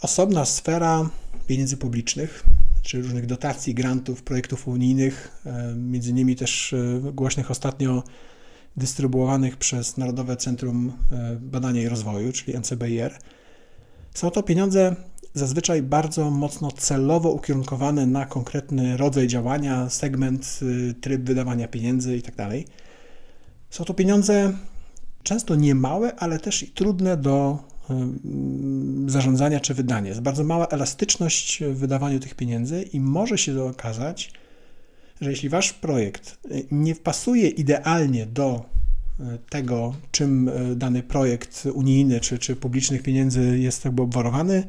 osobna 0.00 0.44
sfera 0.44 1.10
pieniędzy 1.46 1.76
publicznych, 1.76 2.44
czy 2.82 3.02
różnych 3.02 3.26
dotacji, 3.26 3.74
grantów, 3.74 4.22
projektów 4.22 4.68
unijnych, 4.68 5.42
między 5.76 6.10
innymi 6.10 6.36
też 6.36 6.74
głośnych 7.12 7.50
ostatnio 7.50 8.02
dystrybuowanych 8.76 9.56
przez 9.56 9.96
Narodowe 9.96 10.36
Centrum 10.36 10.92
Badania 11.40 11.82
i 11.82 11.88
Rozwoju, 11.88 12.32
czyli 12.32 12.58
NCBIR. 12.58 13.18
Są 14.14 14.30
to 14.30 14.42
pieniądze 14.42 14.96
zazwyczaj 15.36 15.82
bardzo 15.82 16.30
mocno 16.30 16.72
celowo 16.72 17.30
ukierunkowane 17.30 18.06
na 18.06 18.26
konkretny 18.26 18.96
rodzaj 18.96 19.26
działania, 19.26 19.90
segment, 19.90 20.60
y, 20.62 20.94
tryb 20.94 21.22
wydawania 21.22 21.68
pieniędzy 21.68 22.16
itd. 22.16 22.36
Tak 22.36 22.50
Są 23.70 23.84
to 23.84 23.94
pieniądze 23.94 24.52
często 25.22 25.54
niemałe, 25.54 26.16
ale 26.16 26.38
też 26.38 26.62
i 26.62 26.66
trudne 26.66 27.16
do 27.16 27.58
y, 29.06 29.10
zarządzania 29.10 29.60
czy 29.60 29.74
wydania. 29.74 30.08
Jest 30.08 30.20
bardzo 30.20 30.44
mała 30.44 30.66
elastyczność 30.66 31.62
w 31.64 31.78
wydawaniu 31.78 32.20
tych 32.20 32.34
pieniędzy 32.34 32.82
i 32.82 33.00
może 33.00 33.38
się 33.38 33.62
okazać, 33.64 34.32
że 35.20 35.30
jeśli 35.30 35.48
wasz 35.48 35.72
projekt 35.72 36.38
y, 36.50 36.66
nie 36.70 36.94
wpasuje 36.94 37.48
idealnie 37.48 38.26
do 38.26 38.76
tego, 39.50 39.94
czym 40.10 40.50
dany 40.76 41.02
projekt 41.02 41.68
unijny 41.74 42.20
czy, 42.20 42.38
czy 42.38 42.56
publicznych 42.56 43.02
pieniędzy 43.02 43.58
jest 43.58 43.84
jakby 43.84 44.02
obwarowany, 44.02 44.64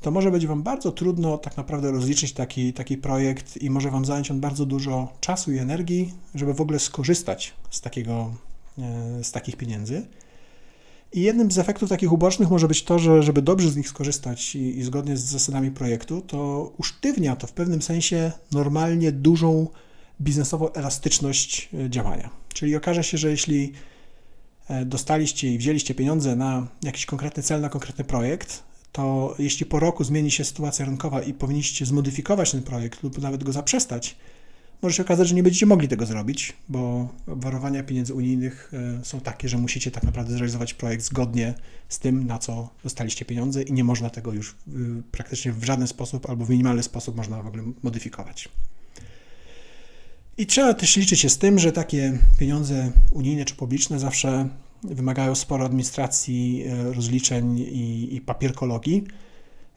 to 0.00 0.10
może 0.10 0.30
być 0.30 0.46
Wam 0.46 0.62
bardzo 0.62 0.92
trudno 0.92 1.38
tak 1.38 1.56
naprawdę 1.56 1.90
rozliczyć 1.90 2.32
taki, 2.32 2.72
taki 2.72 2.96
projekt 2.98 3.62
i 3.62 3.70
może 3.70 3.90
Wam 3.90 4.04
zająć 4.04 4.30
on 4.30 4.40
bardzo 4.40 4.66
dużo 4.66 5.12
czasu 5.20 5.52
i 5.52 5.58
energii, 5.58 6.14
żeby 6.34 6.54
w 6.54 6.60
ogóle 6.60 6.78
skorzystać 6.78 7.54
z, 7.70 7.80
takiego, 7.80 8.34
z 9.22 9.32
takich 9.32 9.56
pieniędzy. 9.56 10.06
I 11.12 11.20
jednym 11.20 11.50
z 11.50 11.58
efektów 11.58 11.88
takich 11.88 12.12
ubocznych 12.12 12.50
może 12.50 12.68
być 12.68 12.82
to, 12.82 12.98
że 12.98 13.22
żeby 13.22 13.42
dobrze 13.42 13.70
z 13.70 13.76
nich 13.76 13.88
skorzystać 13.88 14.54
i, 14.54 14.78
i 14.78 14.82
zgodnie 14.82 15.16
z 15.16 15.24
zasadami 15.24 15.70
projektu, 15.70 16.20
to 16.20 16.72
usztywnia 16.78 17.36
to 17.36 17.46
w 17.46 17.52
pewnym 17.52 17.82
sensie 17.82 18.32
normalnie 18.52 19.12
dużą 19.12 19.68
biznesową 20.20 20.72
elastyczność 20.72 21.68
e, 21.74 21.90
działania. 21.90 22.30
Czyli 22.54 22.76
okaże 22.76 23.04
się, 23.04 23.18
że 23.18 23.30
jeśli 23.30 23.72
e, 24.68 24.84
dostaliście 24.84 25.54
i 25.54 25.58
wzięliście 25.58 25.94
pieniądze 25.94 26.36
na 26.36 26.66
jakiś 26.82 27.06
konkretny 27.06 27.42
cel, 27.42 27.60
na 27.60 27.68
konkretny 27.68 28.04
projekt, 28.04 28.62
to 28.92 29.34
jeśli 29.38 29.66
po 29.66 29.80
roku 29.80 30.04
zmieni 30.04 30.30
się 30.30 30.44
sytuacja 30.44 30.84
rynkowa 30.84 31.22
i 31.22 31.34
powinniście 31.34 31.86
zmodyfikować 31.86 32.50
ten 32.50 32.62
projekt 32.62 33.02
lub 33.02 33.18
nawet 33.18 33.44
go 33.44 33.52
zaprzestać, 33.52 34.16
może 34.82 34.96
się 34.96 35.02
okazać, 35.02 35.28
że 35.28 35.34
nie 35.34 35.42
będziecie 35.42 35.66
mogli 35.66 35.88
tego 35.88 36.06
zrobić, 36.06 36.52
bo 36.68 37.08
obwarowania 37.26 37.82
pieniędzy 37.82 38.14
unijnych 38.14 38.72
e, 39.00 39.04
są 39.04 39.20
takie, 39.20 39.48
że 39.48 39.58
musicie 39.58 39.90
tak 39.90 40.02
naprawdę 40.02 40.32
zrealizować 40.32 40.74
projekt 40.74 41.04
zgodnie 41.04 41.54
z 41.88 41.98
tym, 41.98 42.26
na 42.26 42.38
co 42.38 42.68
dostaliście 42.82 43.24
pieniądze 43.24 43.62
i 43.62 43.72
nie 43.72 43.84
można 43.84 44.10
tego 44.10 44.32
już 44.32 44.50
e, 44.50 44.72
praktycznie 45.10 45.52
w 45.52 45.64
żaden 45.64 45.86
sposób 45.86 46.30
albo 46.30 46.44
w 46.44 46.50
minimalny 46.50 46.82
sposób 46.82 47.16
można 47.16 47.42
w 47.42 47.46
ogóle 47.46 47.62
modyfikować. 47.82 48.48
I 50.38 50.46
trzeba 50.46 50.74
też 50.74 50.96
liczyć 50.96 51.20
się 51.20 51.28
z 51.28 51.38
tym, 51.38 51.58
że 51.58 51.72
takie 51.72 52.18
pieniądze 52.38 52.92
unijne 53.12 53.44
czy 53.44 53.54
publiczne 53.54 53.98
zawsze 53.98 54.48
wymagają 54.82 55.34
sporo 55.34 55.64
administracji, 55.64 56.64
e, 56.66 56.92
rozliczeń 56.92 57.58
i, 57.58 58.14
i 58.14 58.20
papierkologii. 58.20 59.04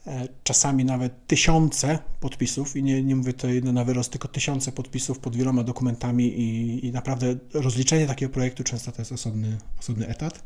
E, 0.08 0.28
czasami 0.44 0.86
nawet 0.86 1.28
tysiące 1.28 2.00
podpisów, 2.20 2.76
i 2.76 2.84
nie, 2.84 3.04
nie 3.04 3.16
mówię 3.16 3.34
jedno 3.44 3.72
na 3.72 3.84
wyrost, 3.84 4.12
tylko 4.12 4.28
tysiące 4.28 4.72
podpisów 4.72 5.20
pod 5.20 5.36
wieloma 5.36 5.64
dokumentami, 5.64 6.26
i, 6.40 6.86
i 6.86 6.92
naprawdę 6.92 7.36
rozliczenie 7.54 8.08
takiego 8.08 8.34
projektu 8.34 8.64
często 8.64 8.92
to 8.92 9.02
jest 9.02 9.12
osobny, 9.12 9.58
osobny 9.80 10.08
etat, 10.08 10.44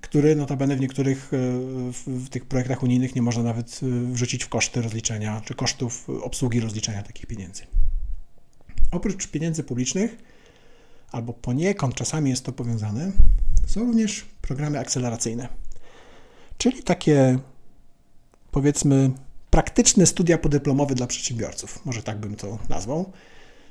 który 0.00 0.36
notabene 0.36 0.76
w 0.76 0.80
niektórych 0.80 1.30
e, 1.34 1.36
w, 1.92 2.02
w 2.06 2.28
tych 2.28 2.44
projektach 2.44 2.82
unijnych 2.82 3.14
nie 3.14 3.22
można 3.22 3.42
nawet 3.42 3.80
wrzucić 4.12 4.44
w 4.44 4.48
koszty 4.48 4.82
rozliczenia, 4.82 5.40
czy 5.44 5.54
kosztów 5.54 6.08
obsługi 6.22 6.60
rozliczenia 6.60 7.02
takich 7.02 7.26
pieniędzy. 7.26 7.62
Oprócz 8.90 9.26
pieniędzy 9.26 9.64
publicznych, 9.64 10.16
albo 11.12 11.32
poniekąd 11.32 11.94
czasami 11.94 12.30
jest 12.30 12.44
to 12.44 12.52
powiązane, 12.52 13.12
są 13.66 13.80
również 13.80 14.26
programy 14.42 14.78
akceleracyjne, 14.78 15.48
czyli 16.58 16.82
takie 16.82 17.38
powiedzmy 18.56 19.10
praktyczne 19.50 20.06
studia 20.06 20.38
podyplomowe 20.38 20.94
dla 20.94 21.06
przedsiębiorców, 21.06 21.86
może 21.86 22.02
tak 22.02 22.18
bym 22.18 22.36
to 22.36 22.58
nazwał. 22.68 23.12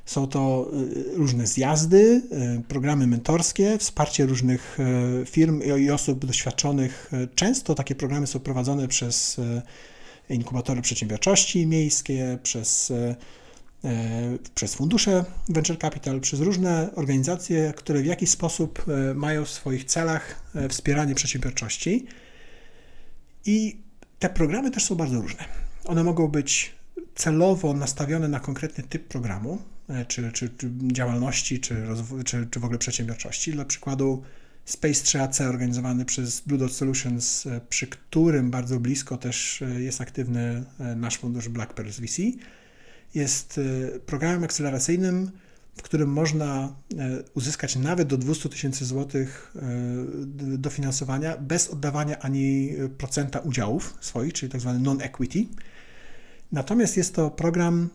Są 0.05 0.27
to 0.27 0.71
y, 1.13 1.17
różne 1.17 1.47
zjazdy, 1.47 2.21
y, 2.59 2.63
programy 2.67 3.07
mentorskie, 3.07 3.77
wsparcie 3.77 4.25
różnych 4.25 4.77
y, 4.79 5.25
firm 5.25 5.61
i 5.79 5.89
osób 5.89 6.25
doświadczonych. 6.25 7.11
Często 7.35 7.75
takie 7.75 7.95
programy 7.95 8.27
są 8.27 8.39
prowadzone 8.39 8.87
przez 8.87 9.41
inkubatory 10.29 10.81
przedsiębiorczości 10.81 11.67
miejskie, 11.67 12.37
przez 12.43 12.93
przez 14.55 14.75
fundusze 14.75 15.25
venture 15.49 15.77
capital, 15.77 16.19
przez 16.21 16.39
różne 16.39 16.89
organizacje, 16.95 17.73
które 17.75 18.01
w 18.01 18.05
jakiś 18.05 18.29
sposób 18.29 18.85
mają 19.15 19.45
w 19.45 19.49
swoich 19.49 19.85
celach 19.85 20.51
wspieranie 20.69 21.15
przedsiębiorczości. 21.15 22.05
I 23.45 23.84
te 24.29 24.33
programy 24.33 24.71
też 24.71 24.85
są 24.85 24.95
bardzo 24.95 25.21
różne. 25.21 25.45
One 25.83 26.03
mogą 26.03 26.27
być 26.27 26.75
celowo 27.15 27.73
nastawione 27.73 28.27
na 28.27 28.39
konkretny 28.39 28.83
typ 28.83 29.07
programu, 29.07 29.61
czy, 30.07 30.31
czy, 30.31 30.49
czy 30.49 30.71
działalności, 30.91 31.59
czy, 31.59 31.75
czy, 32.25 32.47
czy 32.51 32.59
w 32.59 32.65
ogóle 32.65 32.79
przedsiębiorczości. 32.79 33.51
Dla 33.51 33.65
przykładu, 33.65 34.23
Space 34.65 34.93
3AC 35.03 35.47
organizowany 35.49 36.05
przez 36.05 36.41
Blue 36.41 36.59
Dot 36.59 36.71
Solutions, 36.71 37.47
przy 37.69 37.87
którym 37.87 38.51
bardzo 38.51 38.79
blisko 38.79 39.17
też 39.17 39.63
jest 39.77 40.01
aktywny 40.01 40.63
nasz 40.95 41.17
fundusz 41.17 41.49
Black 41.49 41.73
Pearls 41.73 41.99
VC. 41.99 42.21
Jest 43.15 43.59
programem 44.05 44.43
akceleracyjnym, 44.43 45.31
w 45.77 45.81
którym 45.81 46.09
można 46.09 46.75
uzyskać 47.33 47.75
nawet 47.75 48.07
do 48.07 48.17
200 48.17 48.49
tysięcy 48.49 48.85
złotych 48.85 49.55
dofinansowania 50.57 51.37
bez 51.37 51.69
oddawania 51.69 52.19
ani 52.19 52.71
procenta 52.97 53.39
udziałów 53.39 53.97
swoich, 54.01 54.33
czyli 54.33 54.51
tak 54.51 54.61
zwany 54.61 54.79
non-equity. 54.79 55.45
Natomiast 56.51 56.97
jest 56.97 57.15
to 57.15 57.31
program 57.31 57.89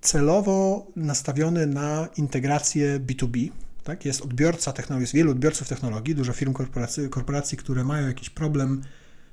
celowo 0.00 0.86
nastawiony 0.96 1.66
na 1.66 2.08
integrację 2.16 3.00
B2B. 3.00 3.50
Tak? 3.84 4.04
Jest 4.04 4.20
odbiorca 4.20 4.72
technologii, 4.72 5.02
jest 5.02 5.14
wielu 5.14 5.30
odbiorców 5.30 5.68
technologii, 5.68 6.14
dużo 6.14 6.32
firm 6.32 6.52
korporacji, 6.52 7.08
korporacji, 7.08 7.58
które 7.58 7.84
mają 7.84 8.06
jakiś 8.06 8.30
problem 8.30 8.82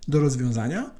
do 0.07 0.19
rozwiązania. 0.19 0.91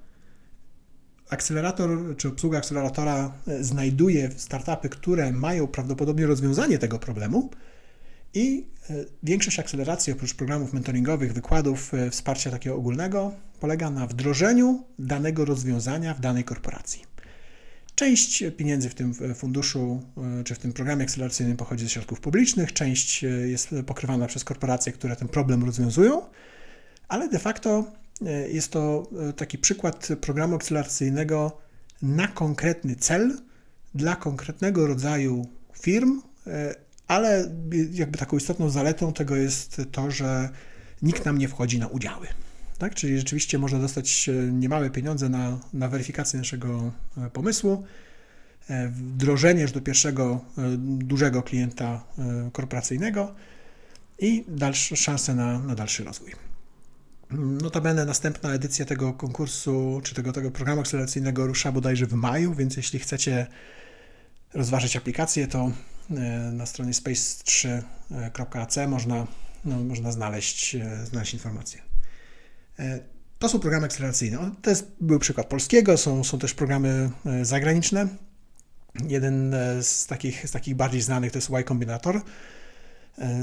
Akcelerator 1.30 2.18
czy 2.18 2.28
obsługa 2.28 2.58
akceleratora 2.58 3.32
e, 3.48 3.64
znajduje 3.64 4.30
startupy, 4.38 4.90
które 4.90 5.32
mają 5.32 5.68
prawdopodobnie 5.68 6.26
rozwiązanie 6.26 6.78
tego 6.78 7.00
problemu 7.00 7.50
i 8.34 8.66
e, 8.90 8.94
większość 9.24 9.60
akceleracji 9.60 10.14
oprócz 10.14 10.34
programów 10.34 10.74
mentoringowych, 10.74 11.34
wykładów, 11.34 11.94
e, 11.94 12.10
wsparcia 12.10 12.52
takiego 12.52 12.76
ogólnego 12.76 13.32
polega 13.60 13.90
na 13.90 14.08
wdrożeniu 14.08 14.84
danego 15.00 15.46
rozwiązania 15.46 16.14
w 16.14 16.20
danej 16.20 16.44
korporacji. 16.44 17.04
Część 17.96 18.44
pieniędzy 18.58 18.90
w 18.90 18.96
tym 18.96 19.14
funduszu 19.36 20.02
czy 20.46 20.56
w 20.56 20.60
tym 20.60 20.74
programie 20.74 21.04
akceleracyjnym 21.04 21.58
pochodzi 21.58 21.84
ze 21.84 21.90
środków 21.90 22.20
publicznych, 22.20 22.74
część 22.74 23.24
jest 23.46 23.76
pokrywana 23.86 24.28
przez 24.28 24.44
korporacje, 24.44 24.92
które 24.92 25.16
ten 25.16 25.28
problem 25.28 25.64
rozwiązują, 25.64 26.22
ale 27.08 27.30
de 27.30 27.40
facto 27.40 27.92
jest 28.52 28.72
to 28.72 29.08
taki 29.36 29.58
przykład 29.58 30.08
programu 30.22 30.56
akceleracyjnego 30.56 31.58
na 32.02 32.28
konkretny 32.28 32.96
cel 32.96 33.38
dla 33.96 34.16
konkretnego 34.16 34.88
rodzaju 34.88 35.48
firm, 35.80 36.22
ale 37.08 37.52
jakby 37.92 38.18
taką 38.18 38.38
istotną 38.38 38.70
zaletą 38.70 39.14
tego 39.14 39.36
jest 39.36 39.82
to, 39.92 40.12
że 40.12 40.50
nikt 41.02 41.26
nam 41.26 41.38
nie 41.38 41.48
wchodzi 41.48 41.80
na 41.80 41.88
udziały. 41.88 42.28
Tak? 42.78 42.96
Czyli 42.96 43.18
rzeczywiście 43.18 43.58
można 43.60 43.80
dostać 43.80 44.30
e, 44.30 44.34
niemałe 44.52 44.90
pieniądze 44.90 45.30
na, 45.30 45.60
na 45.74 45.88
weryfikację 45.88 46.40
naszego 46.40 46.92
e, 47.18 47.30
pomysłu, 47.30 47.84
e, 48.70 48.88
wdrożenie 48.88 49.62
już 49.62 49.72
do 49.72 49.82
pierwszego 49.82 50.46
dużego 50.78 51.44
klienta 51.44 52.04
korporacyjnego 52.52 53.36
i 54.20 54.46
dalsze 54.48 54.96
szanse 54.96 55.36
na, 55.36 55.60
na 55.60 55.76
dalszy 55.76 56.04
rozwój. 56.04 56.32
Notabene 57.32 58.06
następna 58.06 58.54
edycja 58.54 58.86
tego 58.86 59.14
konkursu, 59.14 60.02
czy 60.04 60.16
tego, 60.16 60.34
tego 60.34 60.52
programu 60.52 60.82
akceleracyjnego 60.82 61.48
rusza 61.48 61.72
bodajże 61.72 62.06
w 62.06 62.14
maju, 62.14 62.54
więc 62.54 62.78
jeśli 62.78 63.00
chcecie 63.00 63.48
rozważyć 64.54 64.96
aplikację, 64.96 65.48
to 65.48 65.72
na 66.52 66.66
stronie 66.66 66.92
space3.ac 66.92 68.88
można, 68.88 69.28
no, 69.66 69.84
można 69.84 70.12
znaleźć, 70.12 70.78
znaleźć 71.06 71.34
informacje. 71.34 71.82
E, 72.80 73.00
to 73.40 73.50
są 73.50 73.60
programy 73.60 73.86
akceleracyjne. 73.86 74.52
To 74.62 74.70
jest, 74.70 74.92
był 75.02 75.20
przykład 75.20 75.48
polskiego, 75.48 75.98
są, 75.98 76.24
są 76.24 76.40
też 76.40 76.54
programy 76.54 77.10
e, 77.26 77.46
zagraniczne. 77.46 78.08
Jeden 79.08 79.54
e, 79.54 79.84
z 79.84 80.08
takich, 80.08 80.50
z 80.50 80.52
takich 80.52 80.76
bardziej 80.76 81.02
znanych 81.02 81.32
to 81.32 81.38
jest 81.38 81.50
Y 81.50 81.64
Combinator 81.64 82.22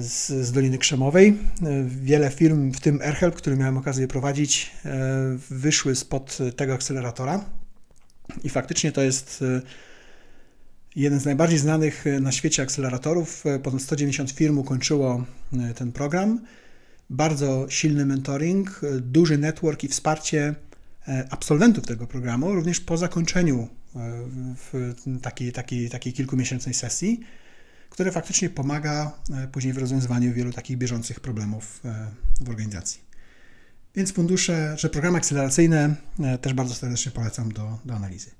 z, 0.00 0.26
z 0.26 0.52
Doliny 0.52 0.79
Krzemowej. 0.79 1.38
Wiele 1.87 2.31
firm, 2.31 2.73
w 2.73 2.81
tym 2.81 3.00
AirHelp, 3.02 3.35
który 3.35 3.57
miałem 3.57 3.76
okazję 3.76 4.09
prowadzić, 4.09 4.71
wyszły 5.50 5.97
spod 5.97 6.38
tego 6.57 6.75
akceleratora 6.75 7.45
i 8.45 8.49
faktycznie 8.49 8.93
to 8.93 9.02
jest 9.02 9.45
jeden 10.97 11.21
z 11.21 11.25
najbardziej 11.25 11.58
znanych 11.58 12.04
na 12.21 12.32
świecie 12.32 12.63
akceleratorów. 12.63 13.45
Ponad 13.63 13.82
190 13.82 14.30
firm 14.30 14.58
ukończyło 14.58 15.25
ten 15.76 15.93
program 15.93 16.41
bardzo 17.13 17.67
silny 17.69 18.06
mentoring, 18.06 18.80
duży 19.00 19.39
network 19.39 19.85
i 19.85 19.89
wsparcie 19.89 20.54
e, 21.08 21.26
absolwentów 21.30 21.87
tego 21.87 22.06
programu, 22.06 22.54
również 22.54 22.80
po 22.80 22.97
zakończeniu 22.97 23.69
e, 23.97 25.19
takiej, 25.23 25.52
takiej, 25.52 25.91
takiej 25.91 26.13
kilkumiesięcznej 26.13 26.75
sesji, 26.75 27.21
które 27.93 28.13
faktycznie 28.13 28.50
pomaga 28.50 29.13
e, 29.31 29.49
później 29.49 29.73
w 29.73 29.78
rozwiązywaniu 29.78 30.33
wielu 30.33 30.52
takich 30.52 30.78
bieżących 30.78 31.21
problemów 31.21 31.81
w 32.41 32.49
organizacji. 32.49 33.00
Więc 33.95 34.13
fundusze, 34.13 34.75
że 34.78 34.89
programy 34.89 35.19
akceleracyjne 35.19 35.95
też 36.41 36.55
bardzo 36.55 36.75
serdecznie 36.75 37.13
polecam 37.13 37.52
do, 37.52 37.78
do 37.85 37.95
analizy. 37.95 38.31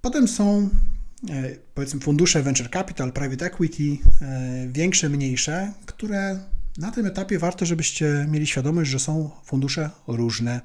Potem 0.00 0.28
są 0.28 0.70
powiedzmy 1.74 2.00
fundusze 2.00 2.42
venture 2.42 2.70
capital, 2.70 3.12
private 3.12 3.46
equity, 3.46 3.98
większe, 4.68 5.08
mniejsze, 5.08 5.72
które 5.86 6.40
na 6.78 6.90
tym 6.90 7.06
etapie 7.06 7.38
warto, 7.38 7.66
żebyście 7.66 8.26
mieli 8.30 8.46
świadomość, 8.46 8.90
że 8.90 8.98
są 8.98 9.30
fundusze 9.44 9.90
różne. 10.06 10.60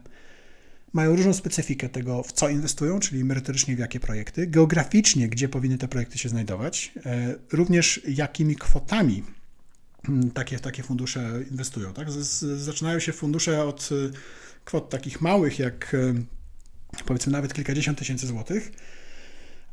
Mają 0.94 1.16
różną 1.16 1.34
specyfikę 1.34 1.90
tego, 1.90 2.24
w 2.24 2.32
co 2.32 2.50
inwestują, 2.50 3.00
czyli 3.00 3.24
merytorycznie 3.24 3.76
w 3.76 3.80
jakie 3.80 4.00
projekty, 4.00 4.48
geograficznie, 4.48 5.30
gdzie 5.30 5.50
powinny 5.50 5.78
te 5.78 5.88
projekty 5.88 6.18
się 6.18 6.30
znajdować, 6.30 6.92
e, 7.06 7.36
również 7.52 8.02
jakimi 8.08 8.56
kwotami 8.56 9.24
mm, 10.10 10.32
takie, 10.32 10.60
takie 10.60 10.84
fundusze 10.84 11.40
inwestują. 11.52 11.94
Tak? 11.94 12.12
Zaczynają 12.58 13.00
się 13.00 13.14
fundusze 13.14 13.64
od 13.64 13.90
e, 13.92 14.12
kwot 14.66 14.90
takich 14.90 15.22
małych, 15.22 15.60
jak 15.60 15.94
e, 15.94 16.14
powiedzmy 17.06 17.32
nawet 17.32 17.54
kilkadziesiąt 17.54 18.00
tysięcy 18.00 18.28
złotych, 18.28 18.72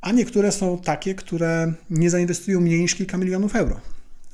a 0.01 0.13
niektóre 0.13 0.53
są 0.53 0.79
takie, 0.79 1.15
które 1.15 1.73
nie 1.91 2.11
zainwestują 2.11 2.61
mniej 2.61 2.81
niż 2.81 2.95
kilka 2.95 3.19
milionów 3.19 3.57
euro. 3.57 3.81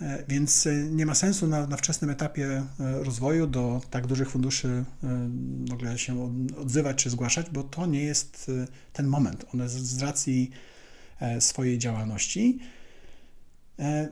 E, 0.00 0.24
więc 0.28 0.66
e, 0.66 0.74
nie 0.74 1.06
ma 1.06 1.14
sensu 1.14 1.46
na, 1.46 1.66
na 1.66 1.76
wczesnym 1.76 2.10
etapie 2.10 2.46
e, 2.46 2.64
rozwoju 3.04 3.46
do 3.46 3.80
tak 3.90 4.06
dużych 4.06 4.30
funduszy 4.30 4.84
w 5.68 5.72
ogóle 5.72 5.98
się 5.98 6.32
odzywać 6.56 6.96
czy 6.96 7.10
zgłaszać, 7.10 7.50
bo 7.50 7.62
to 7.62 7.86
nie 7.86 8.02
jest 8.02 8.50
ten 8.92 9.06
moment. 9.06 9.44
One 9.54 9.68
z 9.68 10.02
racji 10.02 10.50
swojej 11.40 11.78
działalności 11.78 12.58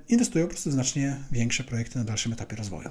inwestują 0.08 0.44
po 0.44 0.50
prostu 0.50 0.70
w 0.70 0.72
znacznie 0.72 1.16
większe 1.32 1.64
projekty 1.64 1.98
na 1.98 2.04
dalszym 2.04 2.32
etapie 2.32 2.56
rozwoju. 2.56 2.90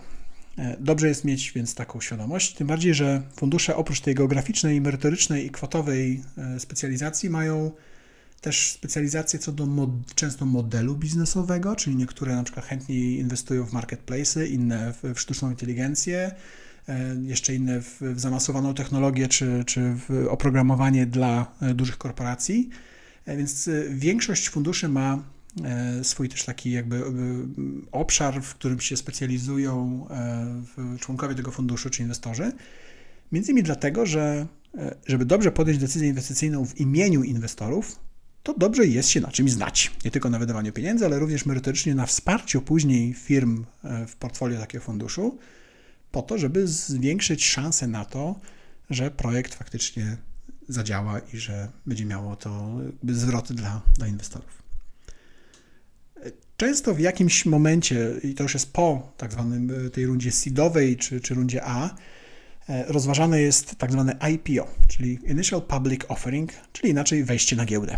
Dobrze 0.79 1.07
jest 1.07 1.25
mieć 1.25 1.51
więc 1.51 1.75
taką 1.75 2.01
świadomość, 2.01 2.53
tym 2.53 2.67
bardziej, 2.67 2.93
że 2.93 3.21
fundusze 3.35 3.75
oprócz 3.75 4.01
tej 4.01 4.15
geograficznej, 4.15 4.81
merytorycznej 4.81 5.45
i 5.45 5.49
kwotowej 5.49 6.23
specjalizacji 6.59 7.29
mają 7.29 7.71
też 8.41 8.71
specjalizacje 8.71 9.39
co 9.39 9.51
do 9.51 9.65
mod, 9.65 9.89
często 10.15 10.45
modelu 10.45 10.95
biznesowego, 10.95 11.75
czyli 11.75 11.95
niektóre 11.95 12.35
na 12.35 12.43
przykład 12.43 12.65
chętniej 12.65 13.19
inwestują 13.19 13.65
w 13.65 13.73
marketplace, 13.73 14.47
inne 14.47 14.93
w, 14.93 15.13
w 15.15 15.19
sztuczną 15.19 15.49
inteligencję, 15.49 16.31
e, 16.87 17.15
jeszcze 17.21 17.55
inne 17.55 17.81
w, 17.81 18.01
w 18.01 18.19
zamasowaną 18.19 18.73
technologię 18.73 19.27
czy, 19.27 19.63
czy 19.65 19.95
w 19.95 20.27
oprogramowanie 20.29 21.05
dla 21.05 21.55
e, 21.61 21.73
dużych 21.73 21.97
korporacji. 21.97 22.69
E, 23.25 23.37
więc 23.37 23.69
większość 23.89 24.49
funduszy 24.49 24.89
ma 24.89 25.23
swój 26.03 26.29
też 26.29 26.43
taki 26.43 26.71
jakby 26.71 27.03
obszar, 27.91 28.41
w 28.41 28.55
którym 28.55 28.79
się 28.79 28.97
specjalizują 28.97 30.07
członkowie 30.99 31.35
tego 31.35 31.51
funduszu 31.51 31.89
czy 31.89 32.01
inwestorzy. 32.01 32.51
Między 33.31 33.51
innymi 33.51 33.63
dlatego, 33.63 34.05
że 34.05 34.47
żeby 35.07 35.25
dobrze 35.25 35.51
podjąć 35.51 35.79
decyzję 35.79 36.09
inwestycyjną 36.09 36.65
w 36.65 36.79
imieniu 36.79 37.23
inwestorów, 37.23 37.99
to 38.43 38.53
dobrze 38.53 38.87
jest 38.87 39.09
się 39.09 39.21
na 39.21 39.31
czymś 39.31 39.51
znać. 39.51 39.91
Nie 40.05 40.11
tylko 40.11 40.29
na 40.29 40.39
wydawaniu 40.39 40.73
pieniędzy, 40.73 41.05
ale 41.05 41.19
również 41.19 41.45
merytorycznie 41.45 41.95
na 41.95 42.05
wsparciu 42.05 42.61
później 42.61 43.13
firm 43.13 43.65
e, 43.83 44.07
w 44.07 44.15
portfolio 44.15 44.59
takiego 44.59 44.83
funduszu, 44.83 45.39
po 46.11 46.21
to, 46.21 46.37
żeby 46.37 46.67
zwiększyć 46.67 47.45
szanse 47.45 47.87
na 47.87 48.05
to, 48.05 48.39
że 48.89 49.11
projekt 49.11 49.55
faktycznie 49.55 50.17
zadziała 50.69 51.19
i 51.19 51.37
że 51.37 51.71
będzie 51.85 52.05
miało 52.05 52.35
to 52.35 52.79
zwroty 53.03 53.53
dla, 53.53 53.81
dla 53.97 54.07
inwestorów. 54.07 54.61
Często 56.57 56.93
w 56.93 56.99
jakimś 56.99 57.45
momencie, 57.45 58.11
i 58.23 58.33
to 58.33 58.43
już 58.43 58.53
jest 58.53 58.73
po 58.73 59.13
tak 59.17 59.31
zwanym 59.31 59.85
e, 59.85 59.89
tej 59.89 60.05
rundzie 60.05 60.31
seedowej 60.31 60.97
czy, 60.97 61.21
czy 61.21 61.33
rundzie 61.33 61.63
A, 61.63 61.95
e, 62.69 62.85
rozważane 62.87 63.41
jest 63.41 63.75
tak 63.75 63.91
zwane 63.91 64.17
IPO, 64.33 64.67
czyli 64.87 65.19
Initial 65.25 65.61
Public 65.61 66.01
Offering, 66.07 66.51
czyli 66.73 66.89
inaczej 66.89 67.23
wejście 67.23 67.55
na 67.55 67.65
giełdę. 67.65 67.97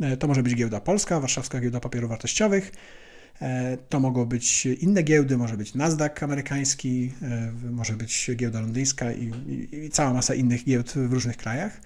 E, 0.00 0.16
to 0.16 0.26
może 0.26 0.42
być 0.42 0.54
giełda 0.54 0.80
polska, 0.80 1.20
warszawska 1.20 1.60
giełda 1.60 1.80
papierów 1.80 2.10
wartościowych. 2.10 2.72
E, 3.42 3.76
to 3.88 4.00
mogą 4.00 4.24
być 4.24 4.66
inne 4.66 5.02
giełdy, 5.02 5.36
może 5.36 5.56
być 5.56 5.74
Nasdaq 5.74 6.22
amerykański, 6.22 7.12
e, 7.22 7.52
może 7.70 7.92
być 7.92 8.30
giełda 8.36 8.60
londyńska 8.60 9.12
i, 9.12 9.32
i, 9.48 9.76
i 9.76 9.90
cała 9.90 10.12
masa 10.12 10.34
innych 10.34 10.64
giełd 10.64 10.92
w 10.92 11.12
różnych 11.12 11.36
krajach. 11.36 11.80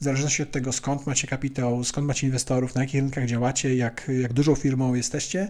W 0.00 0.04
zależności 0.04 0.42
od 0.42 0.50
tego, 0.50 0.72
skąd 0.72 1.06
macie 1.06 1.26
kapitał, 1.26 1.84
skąd 1.84 2.06
macie 2.06 2.26
inwestorów, 2.26 2.74
na 2.74 2.80
jakich 2.80 3.00
rynkach 3.00 3.26
działacie, 3.26 3.76
jak, 3.76 4.10
jak 4.20 4.32
dużą 4.32 4.54
firmą 4.54 4.94
jesteście, 4.94 5.48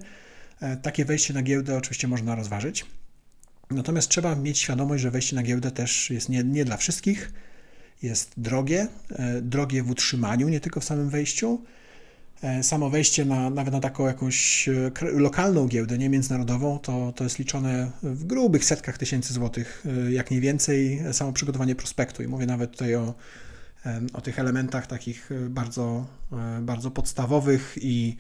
takie 0.83 1.05
wejście 1.05 1.35
na 1.35 1.43
giełdę 1.43 1.77
oczywiście 1.77 2.09
można 2.09 2.35
rozważyć. 2.35 2.87
Natomiast 3.71 4.09
trzeba 4.09 4.37
mieć 4.37 4.59
świadomość, 4.59 5.03
że 5.03 5.11
wejście 5.11 5.37
na 5.37 5.43
giełdę 5.43 5.71
też 5.71 6.11
jest 6.11 6.29
nie, 6.29 6.45
nie 6.45 6.65
dla 6.65 6.77
wszystkich, 6.77 7.33
jest 8.03 8.33
drogie, 8.37 8.87
drogie 9.43 9.83
w 9.83 9.91
utrzymaniu, 9.91 10.49
nie 10.49 10.61
tylko 10.61 10.81
w 10.81 10.85
samym 10.85 11.11
wejściu. 11.11 11.65
E, 12.43 12.63
samo 12.63 12.91
wejście 12.91 13.25
na, 13.25 13.51
nawet 13.51 13.73
na 13.73 13.81
taką 13.81 14.07
jakąś 14.07 14.69
e, 14.69 14.91
lokalną 15.13 15.67
giełdę, 15.67 15.99
nie 15.99 16.09
międzynarodową, 16.09 16.79
to, 16.79 17.13
to 17.17 17.25
jest 17.25 17.39
liczone 17.39 17.91
w 18.03 18.25
grubych 18.25 18.65
setkach 18.65 18.99
tysięcy 18.99 19.33
złotych, 19.33 19.85
jak 20.11 20.31
nie 20.31 20.41
więcej, 20.41 21.01
samo 21.13 21.33
przygotowanie 21.33 21.75
prospektu. 21.75 22.23
I 22.23 22.27
mówię 22.27 22.47
nawet 22.47 22.71
tutaj 22.71 22.95
o, 22.95 23.15
o 24.13 24.21
tych 24.21 24.39
elementach 24.39 24.87
takich 24.87 25.31
bardzo, 25.49 26.07
bardzo 26.61 26.91
podstawowych 26.91 27.75
i 27.81 28.17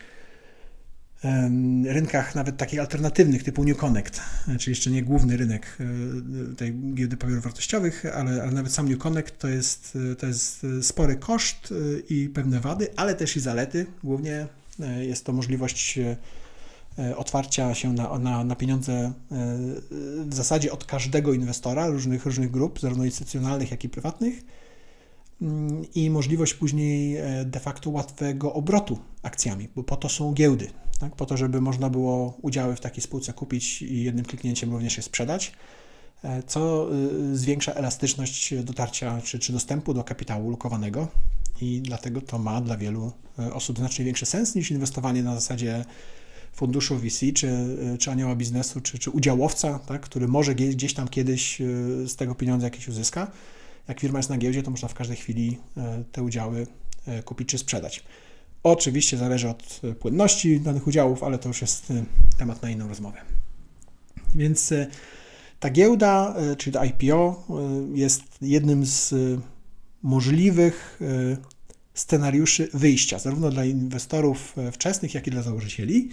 rynkach 1.84 2.34
nawet 2.34 2.56
takich 2.56 2.80
alternatywnych 2.80 3.44
typu 3.44 3.64
New 3.64 3.76
Connect, 3.76 4.20
czyli 4.58 4.72
jeszcze 4.72 4.90
nie 4.90 5.02
główny 5.02 5.36
rynek 5.36 5.78
e, 5.80 6.54
tej 6.54 6.74
giełdy 6.94 7.16
papierów 7.16 7.44
wartościowych, 7.44 8.06
ale, 8.14 8.42
ale 8.42 8.52
nawet 8.52 8.72
sam 8.72 8.88
New 8.88 8.98
Connect 8.98 9.38
to 9.38 9.48
jest, 9.48 9.98
to 10.18 10.26
jest 10.26 10.66
spory 10.82 11.16
koszt 11.16 11.72
e, 11.72 12.14
i 12.14 12.28
pewne 12.28 12.60
wady, 12.60 12.88
ale 12.96 13.14
też 13.14 13.36
i 13.36 13.40
zalety. 13.40 13.86
Głównie 14.04 14.46
e, 14.80 15.04
jest 15.04 15.24
to 15.24 15.32
możliwość 15.32 15.98
otwarcia 17.16 17.74
się 17.74 17.92
na, 17.92 18.18
na, 18.18 18.44
na 18.44 18.56
pieniądze 18.56 19.12
w 20.26 20.34
zasadzie 20.34 20.72
od 20.72 20.84
każdego 20.84 21.32
inwestora 21.32 21.86
różnych, 21.86 22.26
różnych 22.26 22.50
grup, 22.50 22.80
zarówno 22.80 23.04
instytucjonalnych, 23.04 23.70
jak 23.70 23.84
i 23.84 23.88
prywatnych 23.88 24.44
mm, 25.42 25.84
i 25.94 26.10
możliwość 26.10 26.54
później 26.54 27.18
de 27.44 27.60
facto 27.60 27.90
łatwego 27.90 28.52
obrotu 28.52 28.98
akcjami, 29.22 29.68
bo 29.76 29.82
po 29.82 29.96
to 29.96 30.08
są 30.08 30.32
giełdy 30.32 30.68
tak, 30.98 31.16
po 31.16 31.26
to, 31.26 31.36
żeby 31.36 31.60
można 31.60 31.90
było 31.90 32.38
udziały 32.42 32.76
w 32.76 32.80
takiej 32.80 33.02
spółce 33.02 33.32
kupić 33.32 33.82
i 33.82 34.02
jednym 34.02 34.24
kliknięciem 34.24 34.72
również 34.72 34.96
je 34.96 35.02
sprzedać, 35.02 35.52
e, 36.24 36.42
co 36.42 36.88
y, 37.32 37.36
zwiększa 37.36 37.72
elastyczność 37.72 38.54
dotarcia 38.54 39.20
czy, 39.20 39.38
czy 39.38 39.52
dostępu 39.52 39.94
do 39.94 40.04
kapitału 40.04 40.50
lokowanego 40.50 41.08
i 41.60 41.80
dlatego 41.82 42.20
to 42.20 42.38
ma 42.38 42.60
dla 42.60 42.76
wielu 42.76 43.12
e, 43.38 43.54
osób 43.54 43.78
znacznie 43.78 44.04
większy 44.04 44.26
sens 44.26 44.54
niż 44.54 44.70
inwestowanie 44.70 45.22
na 45.22 45.34
zasadzie 45.34 45.84
funduszu 46.52 46.96
VC, 46.96 47.32
czy, 47.34 47.48
e, 47.94 47.98
czy 47.98 48.10
anioła 48.10 48.36
biznesu, 48.36 48.80
czy, 48.80 48.98
czy 48.98 49.10
udziałowca, 49.10 49.78
tak, 49.78 50.02
który 50.02 50.28
może 50.28 50.54
gdzieś 50.54 50.94
tam 50.94 51.08
kiedyś 51.08 51.58
z 52.06 52.16
tego 52.16 52.34
pieniądze 52.34 52.66
jakieś 52.66 52.88
uzyska. 52.88 53.30
Jak 53.88 54.00
firma 54.00 54.18
jest 54.18 54.30
na 54.30 54.38
giełdzie, 54.38 54.62
to 54.62 54.70
można 54.70 54.88
w 54.88 54.94
każdej 54.94 55.16
chwili 55.16 55.58
te 56.12 56.22
udziały 56.22 56.66
kupić 57.24 57.48
czy 57.48 57.58
sprzedać. 57.58 58.04
Oczywiście 58.62 59.16
zależy 59.16 59.48
od 59.48 59.80
e, 59.84 59.94
płynności 59.94 60.60
danych 60.60 60.86
udziałów, 60.86 61.22
ale 61.22 61.38
to 61.38 61.48
już 61.48 61.60
jest 61.60 61.90
e, 61.90 62.04
temat 62.38 62.62
na 62.62 62.70
inną 62.70 62.88
rozmowę. 62.88 63.18
Więc 64.34 64.72
e, 64.72 64.86
ta 65.60 65.70
giełda, 65.70 66.36
czyli 66.58 66.74
to 66.74 66.84
IPO, 66.84 67.46
jest 67.94 68.22
jednym 68.40 68.86
z 68.86 69.14
możliwych 70.02 71.00
scenariuszy 71.94 72.68
wyjścia, 72.74 73.18
zarówno 73.18 73.50
dla 73.50 73.64
inwestorów 73.64 74.56
wczesnych, 74.72 75.14
jak 75.14 75.26
i 75.26 75.30
dla 75.30 75.42
założycieli. 75.42 76.08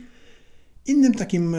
Innym 0.85 1.13
takim 1.13 1.55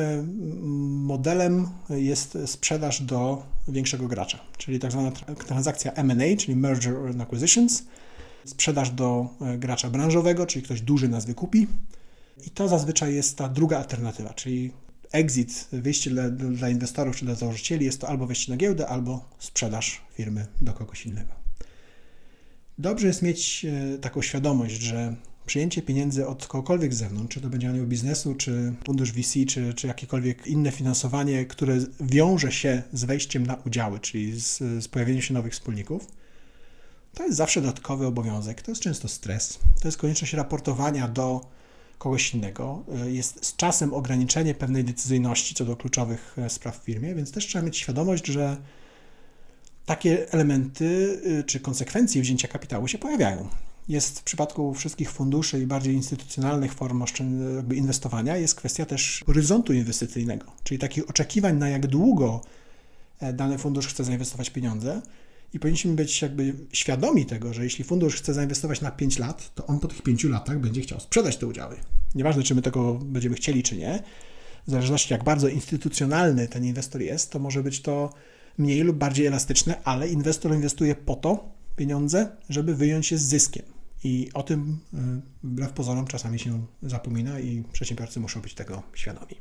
modelem 1.05 1.69
jest 1.91 2.39
sprzedaż 2.47 3.03
do 3.03 3.43
większego 3.69 4.09
gracza, 4.09 4.39
czyli 4.59 4.79
tak 4.79 4.93
zwana 4.93 5.11
transakcja 5.47 5.93
M&A, 5.93 6.37
czyli 6.37 6.57
Merger 6.57 6.97
and 6.97 7.21
Acquisitions, 7.21 7.85
sprzedaż 8.47 8.91
do 8.91 9.29
e, 9.41 9.59
gracza 9.59 9.91
branżowego, 9.91 10.47
czyli 10.47 10.65
ktoś 10.65 10.81
duży 10.81 11.09
nas 11.09 11.25
wykupi. 11.25 11.67
I 12.47 12.51
to 12.51 12.69
zazwyczaj 12.69 13.15
jest 13.15 13.39
ta 13.39 13.49
druga 13.49 13.79
alternatywa, 13.79 14.35
czyli 14.35 14.73
exit, 15.13 15.69
wyjście 15.73 16.11
dla, 16.11 16.31
dla 16.31 16.69
inwestorów 16.69 17.17
czy 17.17 17.25
dla 17.25 17.35
założycieli 17.35 17.87
jest 17.87 18.01
to 18.01 18.09
albo 18.09 18.27
wejście 18.27 18.53
na 18.53 18.57
giełdę, 18.57 18.89
albo 18.89 19.29
sprzedaż 19.39 20.01
firmy 20.15 20.47
do 20.61 20.73
kogoś 20.73 21.07
innego. 21.07 21.33
Dobrze 22.79 23.07
jest 23.07 23.23
mieć 23.23 23.65
e, 23.65 23.99
taką 23.99 24.23
świadomość, 24.23 24.81
że 24.81 25.17
przyjęcie 25.47 25.83
pieniędzy 25.83 26.27
od 26.27 26.47
kogokolwiek 26.47 26.95
z 26.95 26.99
zewnątrz, 26.99 27.35
czy 27.35 27.41
to 27.41 27.49
będzie 27.49 27.69
anioł 27.69 27.87
biznesu, 27.87 28.35
czy 28.35 28.75
fundusz 28.87 29.13
VC, 29.13 29.47
czy, 29.49 29.75
czy 29.75 29.87
jakiekolwiek 29.87 30.47
inne 30.47 30.71
finansowanie, 30.73 31.45
które 31.45 31.79
wiąże 32.01 32.53
się 32.53 32.83
z 32.93 33.05
wejściem 33.05 33.47
na 33.47 33.55
udziały, 33.67 34.01
czyli 34.01 34.41
z, 34.41 34.59
z 34.59 34.89
pojawieniem 34.89 35.23
się 35.23 35.35
nowych 35.35 35.53
wspólników, 35.53 36.07
to 37.17 37.25
jest 37.25 37.37
zawsze 37.37 37.61
dodatkowy 37.61 38.07
obowiązek, 38.07 38.63
to 38.63 38.71
jest 38.71 38.83
często 38.83 39.09
stres, 39.09 39.59
to 39.81 39.89
jest 39.89 39.99
konieczność 39.99 40.33
raportowania 40.33 41.09
do 41.09 41.41
kogoś 41.99 42.35
innego, 42.35 42.85
y, 43.07 43.13
jest 43.13 43.47
z 43.47 43.57
czasem 43.57 43.95
ograniczenie 43.95 44.55
pewnej 44.55 44.85
decyzyjności 44.85 45.55
co 45.55 45.65
do 45.65 45.77
kluczowych 45.77 46.37
e, 46.39 46.51
spraw 46.51 46.81
w 46.81 46.85
firmie, 46.85 47.15
więc 47.15 47.33
też 47.33 47.47
trzeba 47.47 47.65
mieć 47.65 47.77
świadomość, 47.77 48.27
że 48.27 48.57
takie 49.87 50.33
elementy 50.33 50.85
y, 51.27 51.45
czy 51.45 51.61
konsekwencje 51.61 52.23
wzięcia 52.23 52.49
kapitału 52.49 52.89
się 52.89 52.99
pojawiają. 52.99 53.49
Jest 53.89 54.21
w 54.21 54.23
przypadku 54.23 54.75
wszystkich 54.75 55.11
funduszy 55.11 55.63
i 55.63 55.67
bardziej 55.67 55.95
instytucjonalnych 55.95 56.75
form 56.75 57.05
jakby 57.57 57.77
inwestowania, 57.77 58.37
jest 58.37 58.55
kwestia 58.55 58.87
też 58.87 59.23
horyzontu 59.27 59.73
inwestycyjnego, 59.73 60.47
czyli 60.65 60.79
takich 60.79 61.11
oczekiwań, 61.11 61.57
na 61.57 61.69
jak 61.69 61.87
długo 61.87 62.41
e, 63.21 63.33
dany 63.33 63.59
fundusz 63.59 63.87
chce 63.87 64.05
zainwestować 64.05 64.51
pieniądze, 64.51 65.03
i 65.53 65.59
powinniśmy 65.59 65.95
być 65.95 66.23
jakby 66.23 66.55
świadomi 66.73 67.27
tego, 67.27 67.55
że 67.55 67.65
jeśli 67.65 67.85
fundusz 67.85 68.17
chce 68.17 68.35
zainwestować 68.35 68.81
na 68.81 68.91
5 68.91 69.19
lat, 69.19 69.55
to 69.55 69.67
on 69.67 69.81
po 69.81 69.89
tych 69.89 70.03
5 70.03 70.25
latach 70.25 70.61
będzie 70.61 70.81
chciał 70.81 71.01
sprzedać 71.01 71.37
te 71.37 71.47
udziały. 71.47 71.77
Nieważne, 72.15 72.43
czy 72.43 72.55
my 72.55 72.63
tego 72.63 72.95
będziemy 72.95 73.37
chcieli, 73.37 73.63
czy 73.63 73.77
nie, 73.77 74.03
w 74.67 74.71
zależności 74.71 75.13
jak 75.13 75.25
bardzo 75.25 75.49
instytucjonalny 75.49 76.49
ten 76.49 76.65
inwestor 76.65 77.01
jest, 77.01 77.31
to 77.31 77.39
może 77.39 77.63
być 77.63 77.83
to 77.83 78.13
mniej 78.59 78.81
lub 78.81 78.97
bardziej 78.97 79.27
elastyczne, 79.27 79.85
ale 79.85 80.09
inwestor 80.09 80.55
inwestuje 80.55 80.95
po 80.95 81.17
to 81.17 81.49
pieniądze, 81.77 82.37
żeby 82.49 82.75
wyjąć 82.75 83.13
je 83.13 83.19
z 83.19 83.23
zyskiem. 83.23 83.65
I 84.05 84.31
o 84.35 84.43
tym 84.43 84.79
y, 84.95 84.97
wbrew 85.43 85.73
pozorom 85.73 86.07
czasami 86.07 86.39
się 86.39 86.67
zapomina 86.83 87.41
i 87.41 87.65
przedsiębiorcy 87.73 88.21
muszą 88.21 88.41
być 88.41 88.55
tego 88.55 88.83
świadomi. 88.95 89.35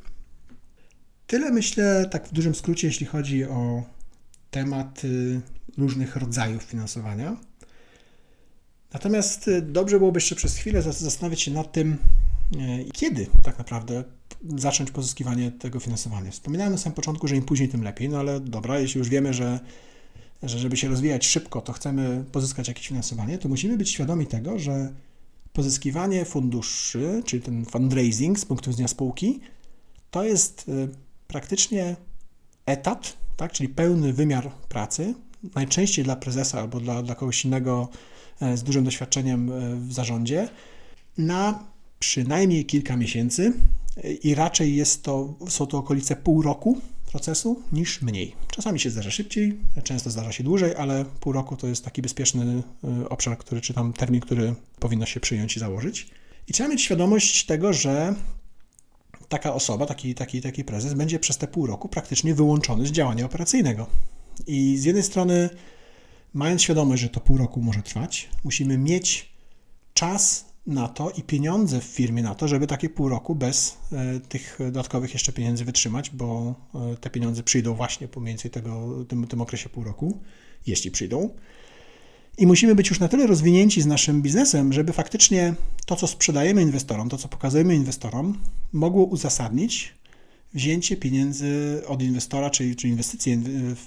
Tyle 1.27 1.51
myślę, 1.51 2.09
tak 2.11 2.27
w 2.27 2.33
dużym 2.33 2.55
skrócie, 2.55 2.87
jeśli 2.87 3.05
chodzi 3.05 3.45
o 3.45 3.83
temat 4.51 5.01
różnych 5.77 6.15
rodzajów 6.15 6.63
finansowania. 6.63 7.38
Natomiast 8.93 9.47
y, 9.47 9.61
dobrze 9.61 9.99
byłoby 9.99 10.17
jeszcze 10.17 10.35
przez 10.35 10.57
chwilę 10.57 10.81
zastanowić 10.81 11.41
się 11.41 11.51
nad 11.51 11.71
tym, 11.71 11.97
y, 12.55 12.85
kiedy 12.93 13.27
tak 13.43 13.57
naprawdę 13.57 14.03
zacząć 14.57 14.91
pozyskiwanie 14.91 15.51
tego 15.51 15.79
finansowania. 15.79 16.31
Wspominałem 16.31 16.73
na 16.73 16.77
samym 16.77 16.95
początku, 16.95 17.27
że 17.27 17.35
im 17.35 17.43
później, 17.43 17.69
tym 17.69 17.83
lepiej, 17.83 18.09
no 18.09 18.19
ale 18.19 18.39
dobra, 18.39 18.79
jeśli 18.79 18.99
już 18.99 19.09
wiemy, 19.09 19.33
że, 19.33 19.59
że 20.43 20.59
żeby 20.59 20.77
się 20.77 20.88
rozwijać 20.88 21.25
szybko, 21.25 21.61
to 21.61 21.73
chcemy 21.73 22.25
pozyskać 22.31 22.67
jakieś 22.67 22.88
finansowanie, 22.88 23.38
to 23.38 23.49
musimy 23.49 23.77
być 23.77 23.89
świadomi 23.89 24.27
tego, 24.27 24.59
że 24.59 24.93
pozyskiwanie 25.53 26.25
funduszy, 26.25 27.23
czyli 27.25 27.41
ten 27.41 27.65
fundraising 27.65 28.39
z 28.39 28.45
punktu 28.45 28.69
widzenia 28.69 28.88
spółki, 28.88 29.39
to 30.11 30.23
jest 30.23 30.69
y, 30.69 30.89
praktycznie 31.27 31.95
etat, 32.65 33.17
tak, 33.38 33.51
czyli 33.51 33.69
pełny 33.69 34.13
wymiar 34.13 34.51
pracy, 34.69 35.13
najczęściej 35.55 36.05
dla 36.05 36.15
prezesa 36.15 36.60
albo 36.60 36.79
dla, 36.79 37.03
dla 37.03 37.15
kogoś 37.15 37.45
innego 37.45 37.89
e, 38.41 38.58
z 38.58 38.63
dużym 38.63 38.84
doświadczeniem 38.84 39.51
e, 39.51 39.75
w 39.75 39.93
zarządzie, 39.93 40.49
na 41.17 41.63
przynajmniej 41.99 42.65
kilka 42.65 42.95
miesięcy 42.95 43.53
i 44.23 44.36
raczej 44.36 44.75
jest 44.75 45.03
to, 45.03 45.34
są 45.49 45.67
to 45.67 45.77
okolice 45.77 46.15
pół 46.15 46.41
roku 46.41 46.81
procesu 47.12 47.62
niż 47.71 48.01
mniej. 48.01 48.36
Czasami 48.51 48.79
się 48.79 48.89
zdarza 48.89 49.12
szybciej, 49.12 49.58
często 49.84 50.10
zdarza 50.10 50.31
się 50.31 50.43
dłużej, 50.43 50.75
ale 50.75 51.05
pół 51.19 51.34
roku 51.34 51.58
to 51.58 51.67
jest 51.67 51.86
taki 51.86 52.01
bezpieczny 52.01 52.63
e, 52.84 53.10
obszar, 53.10 53.38
który, 53.38 53.62
czy 53.62 53.73
tam 53.73 53.93
termin, 53.93 54.21
który 54.21 54.55
powinno 54.79 55.05
się 55.05 55.19
przyjąć 55.19 55.58
i 55.58 55.60
założyć. 55.60 56.08
I 56.47 56.53
trzeba 56.53 56.69
mieć 56.69 56.81
świadomość 56.81 57.45
tego, 57.45 57.73
że 57.73 58.15
taka 59.29 59.53
osoba, 59.53 59.86
taki, 59.86 60.15
taki, 60.15 60.41
taki 60.41 60.63
prezes 60.63 60.93
będzie 60.93 61.19
przez 61.19 61.38
te 61.38 61.47
pół 61.47 61.65
roku 61.65 61.89
praktycznie 61.89 62.36
wyłączony 62.36 62.86
z 62.86 62.91
działania 62.91 63.25
operacyjnego. 63.25 63.88
I 64.47 64.77
z 64.77 64.83
jednej 64.83 65.03
strony, 65.03 65.49
mając 66.33 66.61
świadomość, 66.61 67.01
że 67.01 67.09
to 67.09 67.19
pół 67.19 67.37
roku 67.37 67.61
może 67.61 67.81
trwać, 67.81 68.29
musimy 68.43 68.77
mieć 68.77 69.29
czas 69.93 70.45
na 70.67 70.87
to 70.87 71.09
i 71.09 71.23
pieniądze 71.23 71.81
w 71.81 71.83
firmie 71.83 72.23
na 72.23 72.35
to, 72.35 72.47
żeby 72.47 72.67
takie 72.67 72.89
pół 72.89 73.09
roku 73.09 73.35
bez 73.35 73.77
e, 73.91 74.19
tych 74.19 74.57
dodatkowych 74.59 75.13
jeszcze 75.13 75.31
pieniędzy 75.31 75.65
wytrzymać, 75.65 76.09
bo 76.09 76.55
e, 76.75 76.97
te 76.97 77.09
pieniądze 77.09 77.43
przyjdą 77.43 77.73
właśnie 77.73 78.07
po 78.07 78.19
mniej 78.19 78.31
więcej 78.31 78.51
tego, 78.51 79.05
tym, 79.07 79.27
tym 79.27 79.41
okresie 79.41 79.69
pół 79.69 79.83
roku, 79.83 80.19
jeśli 80.67 80.91
przyjdą. 80.91 81.29
I 82.37 82.47
musimy 82.47 82.75
być 82.75 82.89
już 82.89 82.99
na 82.99 83.07
tyle 83.07 83.27
rozwinięci 83.27 83.81
z 83.81 83.85
naszym 83.85 84.21
biznesem, 84.21 84.73
żeby 84.73 84.93
faktycznie 84.93 85.53
to, 85.85 85.95
co 85.95 86.07
sprzedajemy 86.07 86.61
inwestorom, 86.61 87.09
to, 87.09 87.17
co 87.17 87.27
pokazujemy 87.27 87.75
inwestorom, 87.75 88.39
mogło 88.73 89.05
uzasadnić 89.05 89.93
wzięcie 90.55 90.97
pieniędzy 90.97 91.81
od 91.87 92.01
inwestora, 92.01 92.49
czyli, 92.49 92.75
czy 92.75 92.87
inwestycje 92.87 93.37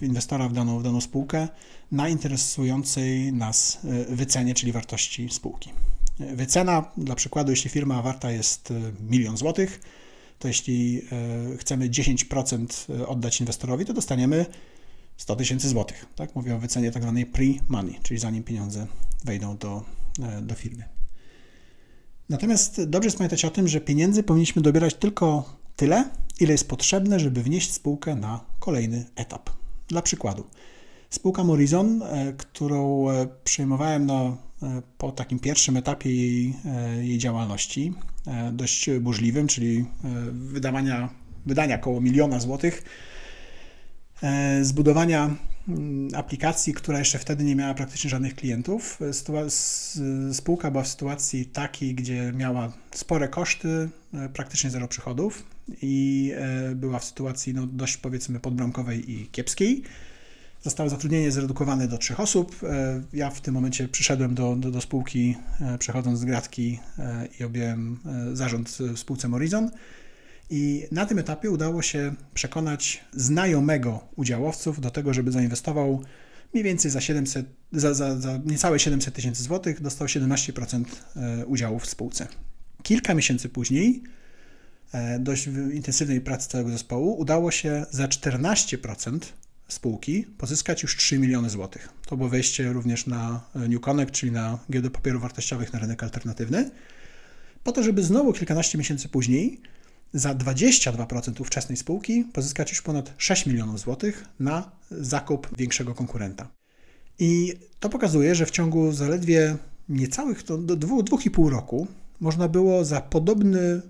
inwestora 0.03 0.49
w 0.49 0.53
daną, 0.53 0.79
w 0.79 0.83
daną 0.83 1.01
spółkę 1.01 1.49
na 1.93 2.09
interesującej 2.09 3.33
nas 3.33 3.79
e, 3.85 4.17
wycenie, 4.17 4.55
czyli 4.55 4.73
wartości 4.73 5.29
spółki. 5.31 5.71
Wycena, 6.19 6.91
dla 6.97 7.15
przykładu, 7.15 7.51
jeśli 7.51 7.71
firma 7.71 8.03
warta 8.03 8.31
jest 8.31 8.71
e, 8.71 8.75
milion 9.01 9.37
złotych, 9.37 9.81
to 10.39 10.49
jeśli 10.49 11.03
chcemy 11.59 11.91
10% 11.91 12.93
oddać 13.07 13.41
inwestorowi, 13.41 13.85
to 13.85 13.93
dostaniemy 13.93 14.47
100 15.17 15.37
tysięcy 15.37 15.69
złotych. 15.69 16.07
Tak? 16.17 16.35
Mówię 16.35 16.57
o 16.57 16.59
wycenie 16.59 16.91
tak 16.91 17.03
zwanej 17.03 17.27
pre-money, 17.27 18.03
czyli 18.03 18.21
zanim 18.21 18.43
pieniądze 18.43 18.87
wejdą 19.25 19.57
do, 19.57 19.83
do 20.43 20.55
firmy. 20.55 20.85
Natomiast 22.29 22.85
dobrze 22.85 23.07
jest 23.07 23.17
pamiętać 23.17 23.45
o 23.45 23.51
tym, 23.51 23.69
że 23.69 23.81
pieniędzy 23.81 24.23
powinniśmy 24.23 24.63
dobierać 24.63 24.95
tylko 24.95 25.58
tyle, 25.79 26.05
ile 26.41 26.53
jest 26.53 26.69
potrzebne, 26.69 27.21
żeby 27.21 27.43
wnieść 27.43 27.73
spółkę 27.73 28.15
na 28.15 28.41
kolejny 28.59 29.05
etap. 29.17 29.51
Dla 29.89 30.03
przykładu, 30.03 30.45
spółka 31.11 31.45
Morizon, 31.45 32.03
e, 32.03 32.33
którą 32.33 33.11
e, 33.11 33.27
przejmowałem 33.45 34.11
e, 34.11 34.37
po 34.99 35.13
takim 35.13 35.39
pierwszym 35.39 35.77
etapie 35.77 36.15
jej, 36.15 36.55
jej 37.01 37.19
działalności, 37.19 37.95
dość 38.53 38.91
burzliwym, 39.01 39.47
czyli 39.47 39.85
wydawania, 40.33 41.09
wydania 41.47 41.77
około 41.77 42.01
miliona 42.01 42.41
złotych, 42.41 42.83
zbudowania 44.63 45.35
mm, 45.69 46.09
aplikacji, 46.15 46.75
która 46.75 46.99
jeszcze 46.99 47.19
wtedy 47.19 47.45
nie 47.45 47.57
miała 47.57 47.75
praktycznie 47.75 48.11
żadnych 48.11 48.35
klientów. 48.35 48.99
Spółka 50.33 50.71
była 50.71 50.83
w 50.83 50.89
sytuacji 50.89 51.47
takiej, 51.47 51.95
gdzie 51.95 52.33
miała 52.33 52.73
spore 52.91 53.29
koszty, 53.29 53.89
praktycznie 54.33 54.71
zero 54.71 54.89
przychodów 54.89 55.45
i 55.83 56.33
e, 56.37 56.75
była 56.75 56.99
w 56.99 57.05
sytuacji 57.05 57.55
no, 57.55 57.67
dość 57.67 57.97
powiedzmy 57.97 58.41
podbramkowej 58.41 59.11
i 59.11 59.27
kiepskiej. 59.27 59.83
Zostało 60.63 60.89
zatrudnienie 60.89 61.33
zredukowane 61.33 61.89
do 61.89 61.99
trzech 61.99 62.21
osób. 62.21 62.57
E, 62.63 63.03
ja 63.13 63.31
w 63.31 63.41
tym 63.41 63.55
momencie 63.55 63.89
przyszedłem 63.89 64.35
do, 64.35 64.57
do, 64.57 64.71
do 64.71 64.81
spółki, 64.81 65.37
e, 65.61 65.79
przechodząc 65.79 66.19
z 66.19 66.25
gratki 66.25 66.79
i 67.41 67.45
objąłem 67.45 67.99
zarząd 68.33 68.69
w 68.69 68.99
spółce 68.99 69.29
Morizon. 69.29 69.71
I 70.51 70.87
na 70.93 71.07
tym 71.07 71.19
etapie 71.19 71.51
udało 71.51 71.83
się 71.83 72.15
przekonać 72.35 73.05
znajomego 73.13 74.09
udziałowców 74.17 74.81
do 74.81 74.91
tego, 74.91 75.15
żeby 75.15 75.33
zainwestował 75.33 76.03
mniej 76.55 76.65
więcej 76.65 76.91
za, 76.91 77.01
700, 77.01 77.47
za, 77.73 77.95
za, 77.95 78.21
za 78.21 78.41
niecałe 78.45 78.79
700 78.79 79.15
tysięcy 79.15 79.43
złotych, 79.43 79.81
dostał 79.83 80.07
17% 80.07 80.85
udziałów 81.47 81.83
w 81.83 81.87
spółce. 81.87 82.27
Kilka 82.83 83.15
miesięcy 83.15 83.49
później 83.49 84.03
E, 84.93 85.19
dość 85.19 85.47
intensywnej 85.73 86.21
pracy 86.21 86.49
całego 86.49 86.71
zespołu 86.71 87.19
udało 87.19 87.51
się 87.51 87.87
za 87.91 88.07
14% 88.07 89.19
spółki 89.69 90.27
pozyskać 90.39 90.83
już 90.83 90.97
3 90.97 91.19
miliony 91.19 91.51
złotych. 91.51 91.89
To 92.07 92.17
było 92.17 92.29
wejście 92.29 92.73
również 92.73 93.07
na 93.07 93.41
New 93.55 93.81
Connect, 93.81 94.13
czyli 94.13 94.33
na 94.33 94.59
giełdę 94.71 94.91
papierów 94.91 95.23
wartościowych 95.23 95.73
na 95.73 95.79
rynek 95.79 96.03
alternatywny, 96.03 96.71
po 97.65 97.73
to, 97.73 97.83
żeby 97.83 98.03
znowu 98.03 98.33
kilkanaście 98.33 98.79
miesięcy 98.79 99.09
później 99.09 99.61
za 100.13 100.35
22% 100.35 101.41
ówczesnej 101.41 101.77
spółki 101.77 102.25
pozyskać 102.25 102.71
już 102.71 102.83
ponad 102.83 103.15
6 103.19 103.47
milionów 103.47 103.81
złotych 103.81 104.25
na 104.41 104.71
zakup 104.91 105.49
większego 105.59 105.95
konkurenta. 105.95 106.49
I 107.19 107.55
to 107.81 107.89
pokazuje, 107.89 108.35
że 108.35 108.47
w 108.47 108.51
ciągu 108.51 108.93
zaledwie 108.93 109.57
niecałych 109.89 110.45
do, 110.45 110.59
do 110.59 110.77
dwóch, 110.77 111.03
dwóch 111.03 111.27
i 111.27 111.31
pół 111.31 111.51
roku 111.51 111.87
można 112.21 112.49
było 112.49 112.85
za 112.85 113.01
podobny 113.01 113.83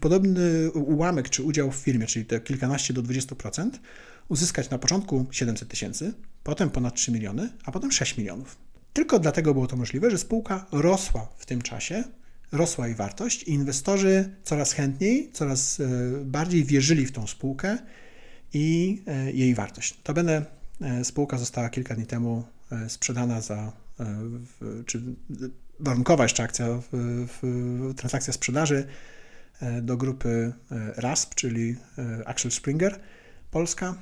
podobny 0.00 0.70
ułamek 0.70 1.30
czy 1.30 1.42
udział 1.42 1.70
w 1.70 1.76
firmie, 1.76 2.06
czyli 2.06 2.24
te 2.24 2.40
kilkanaście 2.40 2.94
do 2.94 3.02
20%, 3.02 3.70
uzyskać 4.28 4.70
na 4.70 4.78
początku 4.78 5.26
700 5.30 5.68
tysięcy, 5.68 6.14
potem 6.42 6.70
ponad 6.70 6.94
3 6.94 7.12
miliony, 7.12 7.48
a 7.64 7.72
potem 7.72 7.92
6 7.92 8.18
milionów. 8.18 8.56
Tylko 8.92 9.18
dlatego 9.18 9.54
było 9.54 9.66
to 9.66 9.76
możliwe, 9.76 10.10
że 10.10 10.18
spółka 10.18 10.66
rosła 10.72 11.28
w 11.36 11.46
tym 11.46 11.62
czasie, 11.62 12.04
rosła 12.52 12.86
jej 12.86 12.96
wartość 12.96 13.42
i 13.42 13.50
inwestorzy 13.50 14.36
coraz 14.42 14.72
chętniej, 14.72 15.30
coraz 15.32 15.80
e, 15.80 15.88
bardziej 16.24 16.64
wierzyli 16.64 17.06
w 17.06 17.12
tą 17.12 17.26
spółkę 17.26 17.78
i 18.54 19.02
e, 19.06 19.32
jej 19.32 19.54
wartość. 19.54 20.00
To 20.02 20.14
będę 20.14 20.44
spółka 21.02 21.38
została 21.38 21.68
kilka 21.68 21.94
dni 21.94 22.06
temu 22.06 22.44
e, 22.72 22.88
sprzedana 22.88 23.40
za, 23.40 23.72
czy 24.86 25.02
warunkowa 25.80 26.22
jeszcze 26.22 26.42
akcja, 26.42 26.66
transakcja 27.96 28.32
sprzedaży 28.32 28.86
E, 29.62 29.82
do 29.82 29.96
grupy 29.96 30.52
e, 30.70 30.92
RASP, 30.96 31.34
czyli 31.34 31.76
e, 31.98 32.28
Axel 32.28 32.50
Springer 32.50 33.00
Polska 33.50 33.94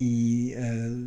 i 0.00 0.54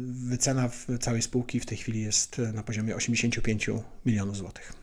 wycena 0.10 0.70
w 0.70 0.88
całej 1.00 1.22
spółki 1.22 1.60
w 1.60 1.66
tej 1.66 1.78
chwili 1.78 2.02
jest 2.02 2.42
na 2.54 2.64
poziomie 2.64 2.96
85 2.96 3.70
milionów 4.06 4.38
złotych. 4.38 4.74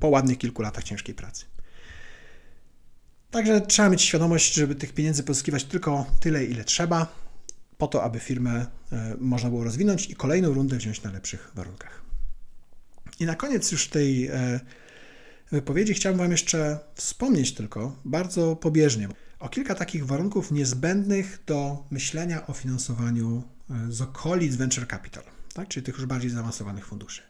Po 0.00 0.08
ładnych 0.08 0.38
kilku 0.38 0.62
latach 0.62 0.84
ciężkiej 0.84 1.14
pracy. 1.14 1.44
Także 3.30 3.60
trzeba 3.60 3.88
mieć 3.88 4.02
świadomość, 4.02 4.54
żeby 4.54 4.74
tych 4.74 4.92
pieniędzy 4.92 5.22
pozyskiwać 5.22 5.64
tylko 5.64 6.06
tyle, 6.20 6.44
ile 6.44 6.64
trzeba, 6.64 7.06
po 7.78 7.86
to, 7.86 8.02
aby 8.02 8.20
firmę 8.20 8.66
można 9.18 9.48
było 9.48 9.64
rozwinąć 9.64 10.10
i 10.10 10.14
kolejną 10.14 10.54
rundę 10.54 10.76
wziąć 10.76 11.02
na 11.02 11.10
lepszych 11.10 11.50
warunkach. 11.54 12.02
I 13.20 13.26
na 13.26 13.34
koniec 13.34 13.72
już 13.72 13.88
tej 13.88 14.30
wypowiedzi 15.52 15.94
chciałbym 15.94 16.18
Wam 16.18 16.30
jeszcze 16.30 16.78
wspomnieć 16.94 17.54
tylko 17.54 17.96
bardzo 18.04 18.56
pobieżnie 18.56 19.08
o 19.38 19.48
kilka 19.48 19.74
takich 19.74 20.06
warunków 20.06 20.52
niezbędnych 20.52 21.42
do 21.46 21.84
myślenia 21.90 22.46
o 22.46 22.52
finansowaniu 22.52 23.42
e, 23.70 23.92
z 23.92 24.00
okolic 24.00 24.56
venture 24.56 24.88
capital, 24.88 25.24
tak? 25.54 25.68
czyli 25.68 25.86
tych 25.86 25.94
już 25.94 26.06
bardziej 26.06 26.30
zaawansowanych 26.30 26.86
funduszy. 26.86 27.22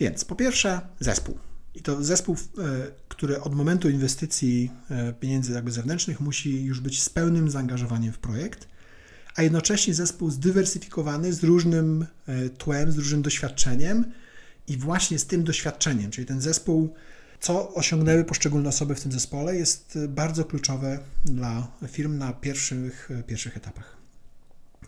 Więc 0.00 0.24
po 0.24 0.34
pierwsze 0.34 0.80
zespół. 1.00 1.38
I 1.74 1.82
to 1.82 2.04
zespół, 2.04 2.36
e, 2.36 2.90
który 3.08 3.40
od 3.40 3.54
momentu 3.54 3.90
inwestycji 3.90 4.70
e, 4.90 5.12
pieniędzy 5.12 5.52
jakby 5.52 5.70
zewnętrznych 5.70 6.20
musi 6.20 6.64
już 6.64 6.80
być 6.80 7.02
z 7.02 7.08
pełnym 7.08 7.50
zaangażowaniem 7.50 8.12
w 8.12 8.18
projekt, 8.18 8.68
a 9.36 9.42
jednocześnie 9.42 9.94
zespół 9.94 10.30
zdywersyfikowany 10.30 11.32
z 11.32 11.44
różnym 11.44 12.06
tłem, 12.58 12.92
z 12.92 12.98
różnym 12.98 13.22
doświadczeniem 13.22 14.04
i 14.68 14.76
właśnie 14.76 15.18
z 15.18 15.26
tym 15.26 15.44
doświadczeniem, 15.44 16.10
czyli 16.10 16.26
ten 16.26 16.40
zespół 16.40 16.94
co 17.40 17.74
osiągnęły 17.74 18.24
poszczególne 18.24 18.68
osoby 18.68 18.94
w 18.94 19.00
tym 19.00 19.12
zespole, 19.12 19.56
jest 19.56 19.98
bardzo 20.08 20.44
kluczowe 20.44 20.98
dla 21.24 21.68
firm 21.88 22.18
na 22.18 22.32
pierwszych, 22.32 23.08
pierwszych 23.26 23.56
etapach. 23.56 23.96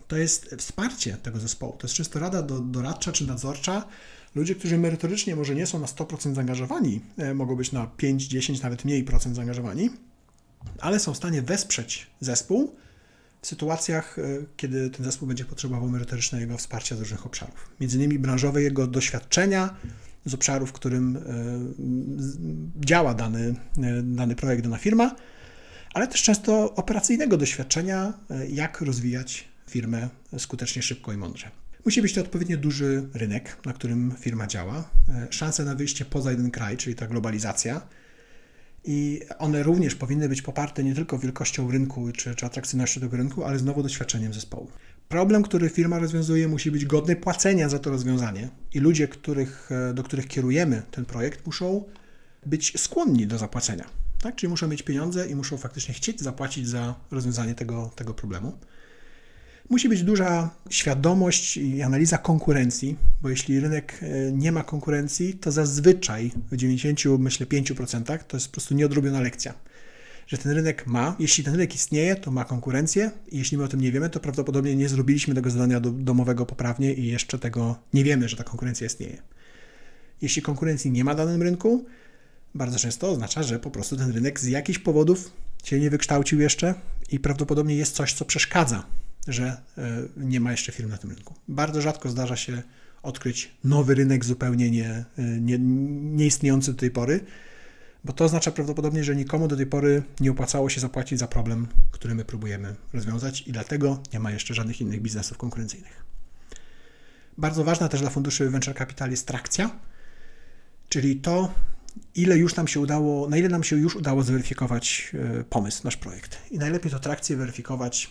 To 0.07 0.17
jest 0.17 0.55
wsparcie 0.57 1.17
tego 1.17 1.39
zespołu. 1.39 1.75
To 1.77 1.87
jest 1.87 1.95
często 1.95 2.19
rada 2.19 2.41
do, 2.41 2.59
doradcza 2.59 3.11
czy 3.11 3.27
nadzorcza. 3.27 3.87
Ludzie, 4.35 4.55
którzy 4.55 4.77
merytorycznie 4.77 5.35
może 5.35 5.55
nie 5.55 5.67
są 5.67 5.79
na 5.79 5.87
100% 5.87 6.35
zaangażowani, 6.35 7.01
e, 7.17 7.33
mogą 7.33 7.55
być 7.55 7.71
na 7.71 7.87
5, 7.87 8.27
10, 8.27 8.61
nawet 8.61 8.85
mniej 8.85 9.03
procent 9.03 9.35
zaangażowani, 9.35 9.89
ale 10.79 10.99
są 10.99 11.13
w 11.13 11.17
stanie 11.17 11.41
wesprzeć 11.41 12.07
zespół 12.19 12.75
w 13.41 13.47
sytuacjach, 13.47 14.19
e, 14.19 14.21
kiedy 14.57 14.89
ten 14.89 15.05
zespół 15.05 15.27
będzie 15.27 15.45
potrzebował 15.45 15.89
merytorycznego 15.89 16.57
wsparcia 16.57 16.95
z 16.95 16.99
różnych 16.99 17.25
obszarów. 17.25 17.69
Między 17.79 17.97
innymi 17.97 18.19
branżowe 18.19 18.61
jego 18.61 18.87
doświadczenia, 18.87 19.75
z 20.25 20.33
obszaru, 20.33 20.65
w 20.65 20.73
którym 20.73 21.17
e, 21.17 21.21
działa 22.85 23.13
dany, 23.13 23.55
dany 24.03 24.35
projekt, 24.35 24.63
dana 24.63 24.77
firma, 24.77 25.15
ale 25.93 26.07
też 26.07 26.23
często 26.23 26.75
operacyjnego 26.75 27.37
doświadczenia, 27.37 28.13
jak 28.49 28.81
rozwijać 28.81 29.47
firmę 29.69 30.09
skutecznie, 30.37 30.81
szybko 30.81 31.13
i 31.13 31.17
mądrze. 31.17 31.62
Musi 31.85 32.01
być 32.01 32.13
to 32.13 32.21
odpowiednio 32.21 32.57
duży 32.57 33.07
rynek, 33.13 33.57
na 33.65 33.73
którym 33.73 34.13
firma 34.19 34.47
działa, 34.47 34.89
szanse 35.29 35.65
na 35.65 35.75
wyjście 35.75 36.05
poza 36.05 36.31
jeden 36.31 36.51
kraj, 36.51 36.77
czyli 36.77 36.95
ta 36.95 37.07
globalizacja. 37.07 37.81
I 38.85 39.21
one 39.39 39.63
również 39.63 39.95
powinny 39.95 40.29
być 40.29 40.41
poparte 40.41 40.83
nie 40.83 40.95
tylko 40.95 41.19
wielkością 41.19 41.71
rynku 41.71 42.11
czy, 42.11 42.35
czy 42.35 42.45
atrakcyjnością 42.45 43.01
tego 43.01 43.17
rynku, 43.17 43.43
ale 43.43 43.59
znowu 43.59 43.83
doświadczeniem 43.83 44.33
zespołu. 44.33 44.67
Problem, 45.09 45.43
który 45.43 45.69
firma 45.69 45.99
rozwiązuje, 45.99 46.47
musi 46.47 46.71
być 46.71 46.85
godny 46.85 47.15
płacenia 47.15 47.69
za 47.69 47.79
to 47.79 47.89
rozwiązanie 47.89 48.49
i 48.73 48.79
ludzie, 48.79 49.07
których, 49.07 49.69
e, 49.71 49.93
do 49.93 50.03
których 50.03 50.27
kierujemy 50.27 50.81
ten 50.91 51.05
projekt, 51.05 51.45
muszą 51.45 51.83
być 52.45 52.81
skłonni 52.81 53.27
do 53.27 53.37
zapłacenia. 53.37 53.85
Tak? 54.21 54.35
Czyli 54.35 54.49
muszą 54.49 54.67
mieć 54.67 54.83
pieniądze 54.83 55.27
i 55.27 55.35
muszą 55.35 55.57
faktycznie 55.57 55.93
chcieć 55.93 56.21
zapłacić 56.21 56.67
za 56.67 56.95
rozwiązanie 57.11 57.55
tego, 57.55 57.91
tego 57.95 58.13
problemu. 58.13 58.57
Musi 59.69 59.89
być 59.89 60.03
duża 60.03 60.49
świadomość 60.69 61.57
i 61.57 61.81
analiza 61.81 62.17
konkurencji, 62.17 62.95
bo 63.21 63.29
jeśli 63.29 63.59
rynek 63.59 63.99
e, 64.01 64.31
nie 64.31 64.51
ma 64.51 64.63
konkurencji, 64.63 65.33
to 65.33 65.51
zazwyczaj 65.51 66.31
w 66.51 66.57
90, 66.57 67.19
myślę 67.19 67.45
5% 67.45 68.17
to 68.27 68.37
jest 68.37 68.47
po 68.47 68.51
prostu 68.51 68.73
nieodrobiona 68.75 69.21
lekcja 69.21 69.53
że 70.27 70.37
ten 70.37 70.51
rynek 70.51 70.87
ma, 70.87 71.15
jeśli 71.19 71.43
ten 71.43 71.53
rynek 71.53 71.75
istnieje, 71.75 72.15
to 72.15 72.31
ma 72.31 72.45
konkurencję 72.45 73.11
i 73.31 73.37
jeśli 73.37 73.57
my 73.57 73.63
o 73.63 73.67
tym 73.67 73.81
nie 73.81 73.91
wiemy, 73.91 74.09
to 74.09 74.19
prawdopodobnie 74.19 74.75
nie 74.75 74.89
zrobiliśmy 74.89 75.35
tego 75.35 75.49
zadania 75.49 75.79
domowego 75.79 76.45
poprawnie 76.45 76.93
i 76.93 77.07
jeszcze 77.07 77.39
tego 77.39 77.75
nie 77.93 78.03
wiemy, 78.03 78.29
że 78.29 78.37
ta 78.37 78.43
konkurencja 78.43 78.87
istnieje. 78.87 79.21
Jeśli 80.21 80.41
konkurencji 80.41 80.91
nie 80.91 81.03
ma 81.03 81.11
na 81.11 81.25
danym 81.25 81.41
rynku, 81.41 81.85
bardzo 82.55 82.79
często 82.79 83.09
oznacza, 83.09 83.43
że 83.43 83.59
po 83.59 83.71
prostu 83.71 83.97
ten 83.97 84.11
rynek 84.11 84.39
z 84.39 84.47
jakichś 84.47 84.79
powodów 84.79 85.31
się 85.63 85.79
nie 85.79 85.89
wykształcił 85.89 86.39
jeszcze 86.39 86.73
i 87.11 87.19
prawdopodobnie 87.19 87.75
jest 87.75 87.95
coś, 87.95 88.13
co 88.13 88.25
przeszkadza, 88.25 88.83
że 89.27 89.61
e, 89.77 90.01
nie 90.17 90.39
ma 90.39 90.51
jeszcze 90.51 90.71
firm 90.71 90.89
na 90.89 90.97
tym 90.97 91.09
rynku. 91.09 91.33
Bardzo 91.47 91.81
rzadko 91.81 92.09
zdarza 92.09 92.35
się 92.35 92.61
odkryć 93.03 93.51
nowy 93.63 93.95
rynek 93.95 94.25
zupełnie 94.25 94.71
nie, 94.71 94.89
e, 94.89 95.05
nie, 95.17 95.59
nieistniejący 95.59 96.73
do 96.73 96.79
tej 96.79 96.91
pory 96.91 97.19
bo 98.03 98.13
to 98.13 98.25
oznacza 98.25 98.51
prawdopodobnie, 98.51 99.03
że 99.03 99.15
nikomu 99.15 99.47
do 99.47 99.57
tej 99.57 99.65
pory 99.65 100.03
nie 100.19 100.31
opłacało 100.31 100.69
się 100.69 100.81
zapłacić 100.81 101.19
za 101.19 101.27
problem, 101.27 101.67
który 101.91 102.15
my 102.15 102.25
próbujemy 102.25 102.75
rozwiązać 102.93 103.41
i 103.47 103.51
dlatego 103.51 103.99
nie 104.13 104.19
ma 104.19 104.31
jeszcze 104.31 104.53
żadnych 104.53 104.81
innych 104.81 105.01
biznesów 105.01 105.37
konkurencyjnych. 105.37 106.03
Bardzo 107.37 107.63
ważna 107.63 107.89
też 107.89 108.01
dla 108.01 108.09
funduszy 108.09 108.49
venture 108.49 108.75
capital 108.75 109.11
jest 109.11 109.27
trakcja, 109.27 109.69
czyli 110.89 111.15
to, 111.15 111.53
ile 112.15 112.37
już 112.37 112.55
nam 112.55 112.67
się 112.67 112.79
udało, 112.79 113.29
na 113.29 113.37
ile 113.37 113.49
nam 113.49 113.63
się 113.63 113.75
już 113.75 113.95
udało 113.95 114.23
zweryfikować 114.23 115.11
e, 115.39 115.43
pomysł, 115.43 115.81
nasz 115.83 115.97
projekt. 115.97 116.37
I 116.51 116.57
najlepiej 116.57 116.91
to 116.91 116.99
trakcję 116.99 117.37
weryfikować 117.37 118.09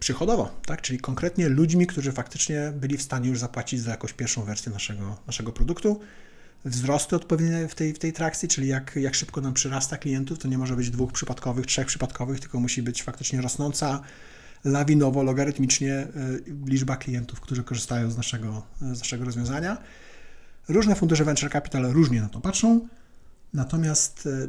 przychodowo, 0.00 0.50
tak? 0.66 0.82
czyli 0.82 0.98
konkretnie 0.98 1.48
ludźmi, 1.48 1.86
którzy 1.86 2.12
faktycznie 2.12 2.72
byli 2.76 2.96
w 2.96 3.02
stanie 3.02 3.28
już 3.28 3.38
zapłacić 3.38 3.80
za 3.80 3.90
jakąś 3.90 4.12
pierwszą 4.12 4.42
wersję 4.42 4.72
naszego, 4.72 5.16
naszego 5.26 5.52
produktu. 5.52 6.00
Wzrosty 6.64 7.16
odpowiednie 7.16 7.68
w 7.68 7.74
tej, 7.74 7.94
w 7.94 7.98
tej 7.98 8.12
trakcji, 8.12 8.48
czyli 8.48 8.68
jak, 8.68 8.96
jak 8.96 9.14
szybko 9.14 9.40
nam 9.40 9.54
przyrasta 9.54 9.96
klientów, 9.96 10.38
to 10.38 10.48
nie 10.48 10.58
może 10.58 10.76
być 10.76 10.90
dwóch 10.90 11.12
przypadkowych, 11.12 11.66
trzech 11.66 11.86
przypadkowych, 11.86 12.40
tylko 12.40 12.60
musi 12.60 12.82
być 12.82 13.02
faktycznie 13.02 13.40
rosnąca 13.40 14.00
lawinowo, 14.64 15.22
logarytmicznie 15.22 15.92
e, 15.94 16.08
liczba 16.66 16.96
klientów, 16.96 17.40
którzy 17.40 17.64
korzystają 17.64 18.10
z 18.10 18.16
naszego, 18.16 18.62
z 18.80 18.98
naszego 18.98 19.24
rozwiązania. 19.24 19.78
Różne 20.68 20.94
fundusze 20.94 21.24
venture 21.24 21.52
capital 21.52 21.82
różnie 21.82 22.20
na 22.20 22.28
to 22.28 22.40
patrzą, 22.40 22.88
natomiast 23.54 24.26
e, 24.26 24.48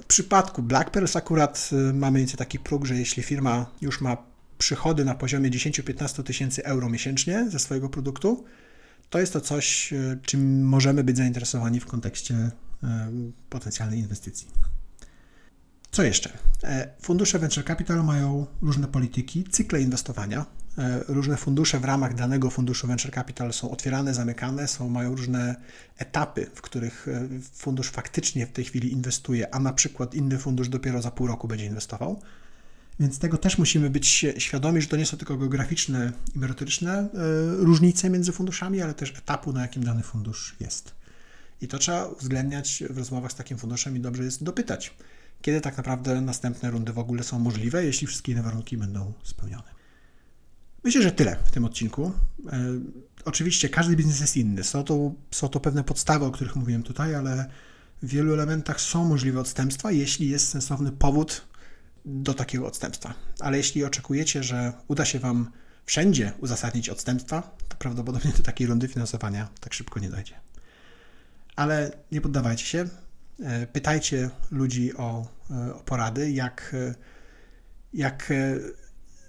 w 0.00 0.04
przypadku 0.04 0.62
Black 0.62 0.90
Pearls 0.90 1.16
akurat 1.16 1.70
mamy 1.94 2.26
taki 2.26 2.58
próg, 2.58 2.84
że 2.84 2.96
jeśli 2.96 3.22
firma 3.22 3.66
już 3.80 4.00
ma 4.00 4.29
przychody 4.60 5.04
na 5.04 5.14
poziomie 5.14 5.50
10-15 5.50 6.22
tysięcy 6.22 6.64
euro 6.64 6.88
miesięcznie 6.88 7.50
ze 7.50 7.58
swojego 7.58 7.88
produktu, 7.88 8.44
to 9.10 9.18
jest 9.20 9.32
to 9.32 9.40
coś, 9.40 9.94
czym 10.22 10.64
możemy 10.64 11.04
być 11.04 11.16
zainteresowani 11.16 11.80
w 11.80 11.86
kontekście 11.86 12.50
potencjalnej 13.48 13.98
inwestycji. 13.98 14.48
Co 15.90 16.02
jeszcze? 16.02 16.38
E, 16.64 16.88
fundusze 17.02 17.38
venture 17.38 17.64
capital 17.64 18.04
mają 18.04 18.46
różne 18.62 18.88
polityki, 18.88 19.44
cykle 19.44 19.80
inwestowania. 19.80 20.46
E, 20.78 21.00
różne 21.08 21.36
fundusze 21.36 21.80
w 21.80 21.84
ramach 21.84 22.14
danego 22.14 22.50
funduszu 22.50 22.86
venture 22.86 23.12
capital 23.12 23.52
są 23.52 23.70
otwierane, 23.70 24.14
zamykane, 24.14 24.68
są, 24.68 24.88
mają 24.88 25.10
różne 25.10 25.56
etapy, 25.98 26.50
w 26.54 26.62
których 26.62 27.08
e, 27.08 27.28
fundusz 27.52 27.90
faktycznie 27.90 28.46
w 28.46 28.52
tej 28.52 28.64
chwili 28.64 28.92
inwestuje, 28.92 29.54
a 29.54 29.58
na 29.58 29.72
przykład 29.72 30.14
inny 30.14 30.38
fundusz 30.38 30.68
dopiero 30.68 31.02
za 31.02 31.10
pół 31.10 31.26
roku 31.26 31.48
będzie 31.48 31.66
inwestował. 31.66 32.20
Więc 33.00 33.18
tego 33.18 33.38
też 33.38 33.58
musimy 33.58 33.90
być 33.90 34.26
świadomi, 34.38 34.80
że 34.82 34.88
to 34.88 34.96
nie 34.96 35.06
są 35.06 35.16
tylko 35.16 35.36
geograficzne 35.36 36.12
i 36.34 36.38
merytoryczne 36.38 37.08
różnice 37.58 38.10
między 38.10 38.32
funduszami, 38.32 38.82
ale 38.82 38.94
też 38.94 39.10
etapu, 39.18 39.52
na 39.52 39.62
jakim 39.62 39.84
dany 39.84 40.02
fundusz 40.02 40.56
jest. 40.60 40.94
I 41.60 41.68
to 41.68 41.78
trzeba 41.78 42.06
uwzględniać 42.06 42.84
w 42.90 42.98
rozmowach 42.98 43.32
z 43.32 43.34
takim 43.34 43.58
funduszem 43.58 43.96
i 43.96 44.00
dobrze 44.00 44.24
jest 44.24 44.44
dopytać 44.44 44.94
kiedy 45.42 45.60
tak 45.60 45.76
naprawdę 45.76 46.20
następne 46.20 46.70
rundy 46.70 46.92
w 46.92 46.98
ogóle 46.98 47.22
są 47.22 47.38
możliwe, 47.38 47.84
jeśli 47.84 48.06
wszystkie 48.06 48.32
inne 48.32 48.42
warunki 48.42 48.76
będą 48.76 49.12
spełnione. 49.22 49.80
Myślę, 50.84 51.02
że 51.02 51.12
tyle 51.12 51.36
w 51.44 51.50
tym 51.50 51.64
odcinku. 51.64 52.12
E, 52.52 52.64
oczywiście 53.24 53.68
każdy 53.68 53.96
biznes 53.96 54.20
jest 54.20 54.36
inny. 54.36 54.64
Są 54.64 54.84
to, 54.84 55.12
są 55.30 55.48
to 55.48 55.60
pewne 55.60 55.84
podstawy, 55.84 56.24
o 56.24 56.30
których 56.30 56.56
mówiłem 56.56 56.82
tutaj, 56.82 57.14
ale 57.14 57.50
w 58.02 58.08
wielu 58.08 58.32
elementach 58.32 58.80
są 58.80 59.04
możliwe 59.04 59.40
odstępstwa, 59.40 59.92
jeśli 59.92 60.28
jest 60.28 60.48
sensowny 60.48 60.92
powód 60.92 61.46
do 62.04 62.34
takiego 62.34 62.66
odstępstwa. 62.66 63.14
Ale 63.40 63.56
jeśli 63.56 63.84
oczekujecie, 63.84 64.42
że 64.42 64.72
uda 64.88 65.04
się 65.04 65.18
Wam 65.18 65.50
wszędzie 65.86 66.32
uzasadnić 66.38 66.88
odstępstwa, 66.88 67.56
to 67.68 67.76
prawdopodobnie 67.76 68.32
do 68.36 68.42
takiej 68.42 68.66
rundy 68.66 68.88
finansowania 68.88 69.48
tak 69.60 69.74
szybko 69.74 70.00
nie 70.00 70.10
dojdzie. 70.10 70.34
Ale 71.56 71.92
nie 72.12 72.20
poddawajcie 72.20 72.64
się. 72.64 72.88
E, 73.40 73.66
pytajcie 73.66 74.30
ludzi 74.50 74.96
o, 74.96 75.26
e, 75.50 75.74
o 75.74 75.80
porady, 75.80 76.30
jak, 76.30 76.74
e, 76.74 76.94
jak 77.94 78.32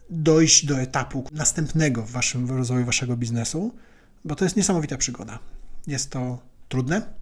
dojść 0.09 0.65
do 0.65 0.79
etapu 0.79 1.27
następnego 1.31 2.03
w 2.03 2.11
waszym 2.11 2.47
w 2.47 2.51
rozwoju 2.51 2.85
waszego 2.85 3.17
biznesu, 3.17 3.75
bo 4.25 4.35
to 4.35 4.45
jest 4.45 4.55
niesamowita 4.55 4.97
przygoda. 4.97 5.39
Jest 5.87 6.09
to 6.09 6.39
trudne, 6.69 7.13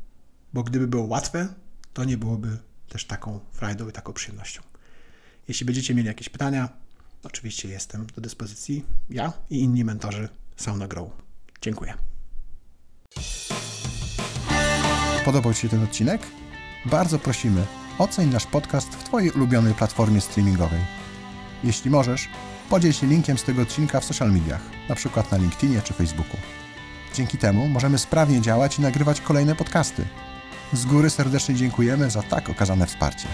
bo 0.53 0.63
gdyby 0.63 0.87
było 0.87 1.03
łatwe, 1.03 1.47
to 1.93 2.03
nie 2.03 2.17
byłoby 2.17 2.57
też 2.89 3.05
taką 3.05 3.39
frajdą 3.51 3.89
i 3.89 3.91
taką 3.91 4.13
przyjemnością. 4.13 4.68
Jeśli 5.49 5.65
będziecie 5.65 5.95
mieli 5.95 6.07
jakieś 6.07 6.29
pytania, 6.29 6.69
oczywiście 7.23 7.69
jestem 7.69 8.07
do 8.15 8.21
dyspozycji. 8.21 8.85
Ja 9.09 9.33
i 9.49 9.59
inni 9.59 9.85
mentorzy 9.85 10.29
są 10.55 10.77
na 10.77 10.87
Grow. 10.87 11.09
Dziękuję. 11.61 11.93
Podobał 15.25 15.53
Ci 15.53 15.61
się 15.61 15.69
ten 15.69 15.83
odcinek? 15.83 16.21
bardzo 16.85 17.19
prosimy, 17.19 17.65
oceń 17.97 18.29
nasz 18.29 18.45
podcast 18.45 18.95
w 18.95 19.03
Twojej 19.03 19.31
ulubionej 19.31 19.73
platformie 19.73 20.21
streamingowej. 20.21 20.79
Jeśli 21.63 21.91
możesz, 21.91 22.29
podziel 22.69 22.93
się 22.93 23.07
linkiem 23.07 23.37
z 23.37 23.43
tego 23.43 23.61
odcinka 23.61 23.99
w 23.99 24.05
social 24.05 24.31
mediach, 24.31 24.61
np. 24.87 25.23
na 25.31 25.37
LinkedInie 25.37 25.81
czy 25.81 25.93
Facebooku. 25.93 26.37
Dzięki 27.15 27.37
temu 27.37 27.67
możemy 27.67 27.97
sprawnie 27.97 28.41
działać 28.41 28.79
i 28.79 28.81
nagrywać 28.81 29.21
kolejne 29.21 29.55
podcasty. 29.55 30.05
Z 30.73 30.85
góry 30.85 31.09
serdecznie 31.09 31.55
dziękujemy 31.55 32.09
za 32.09 32.23
tak 32.23 32.49
okazane 32.49 32.85
wsparcie. 32.85 33.27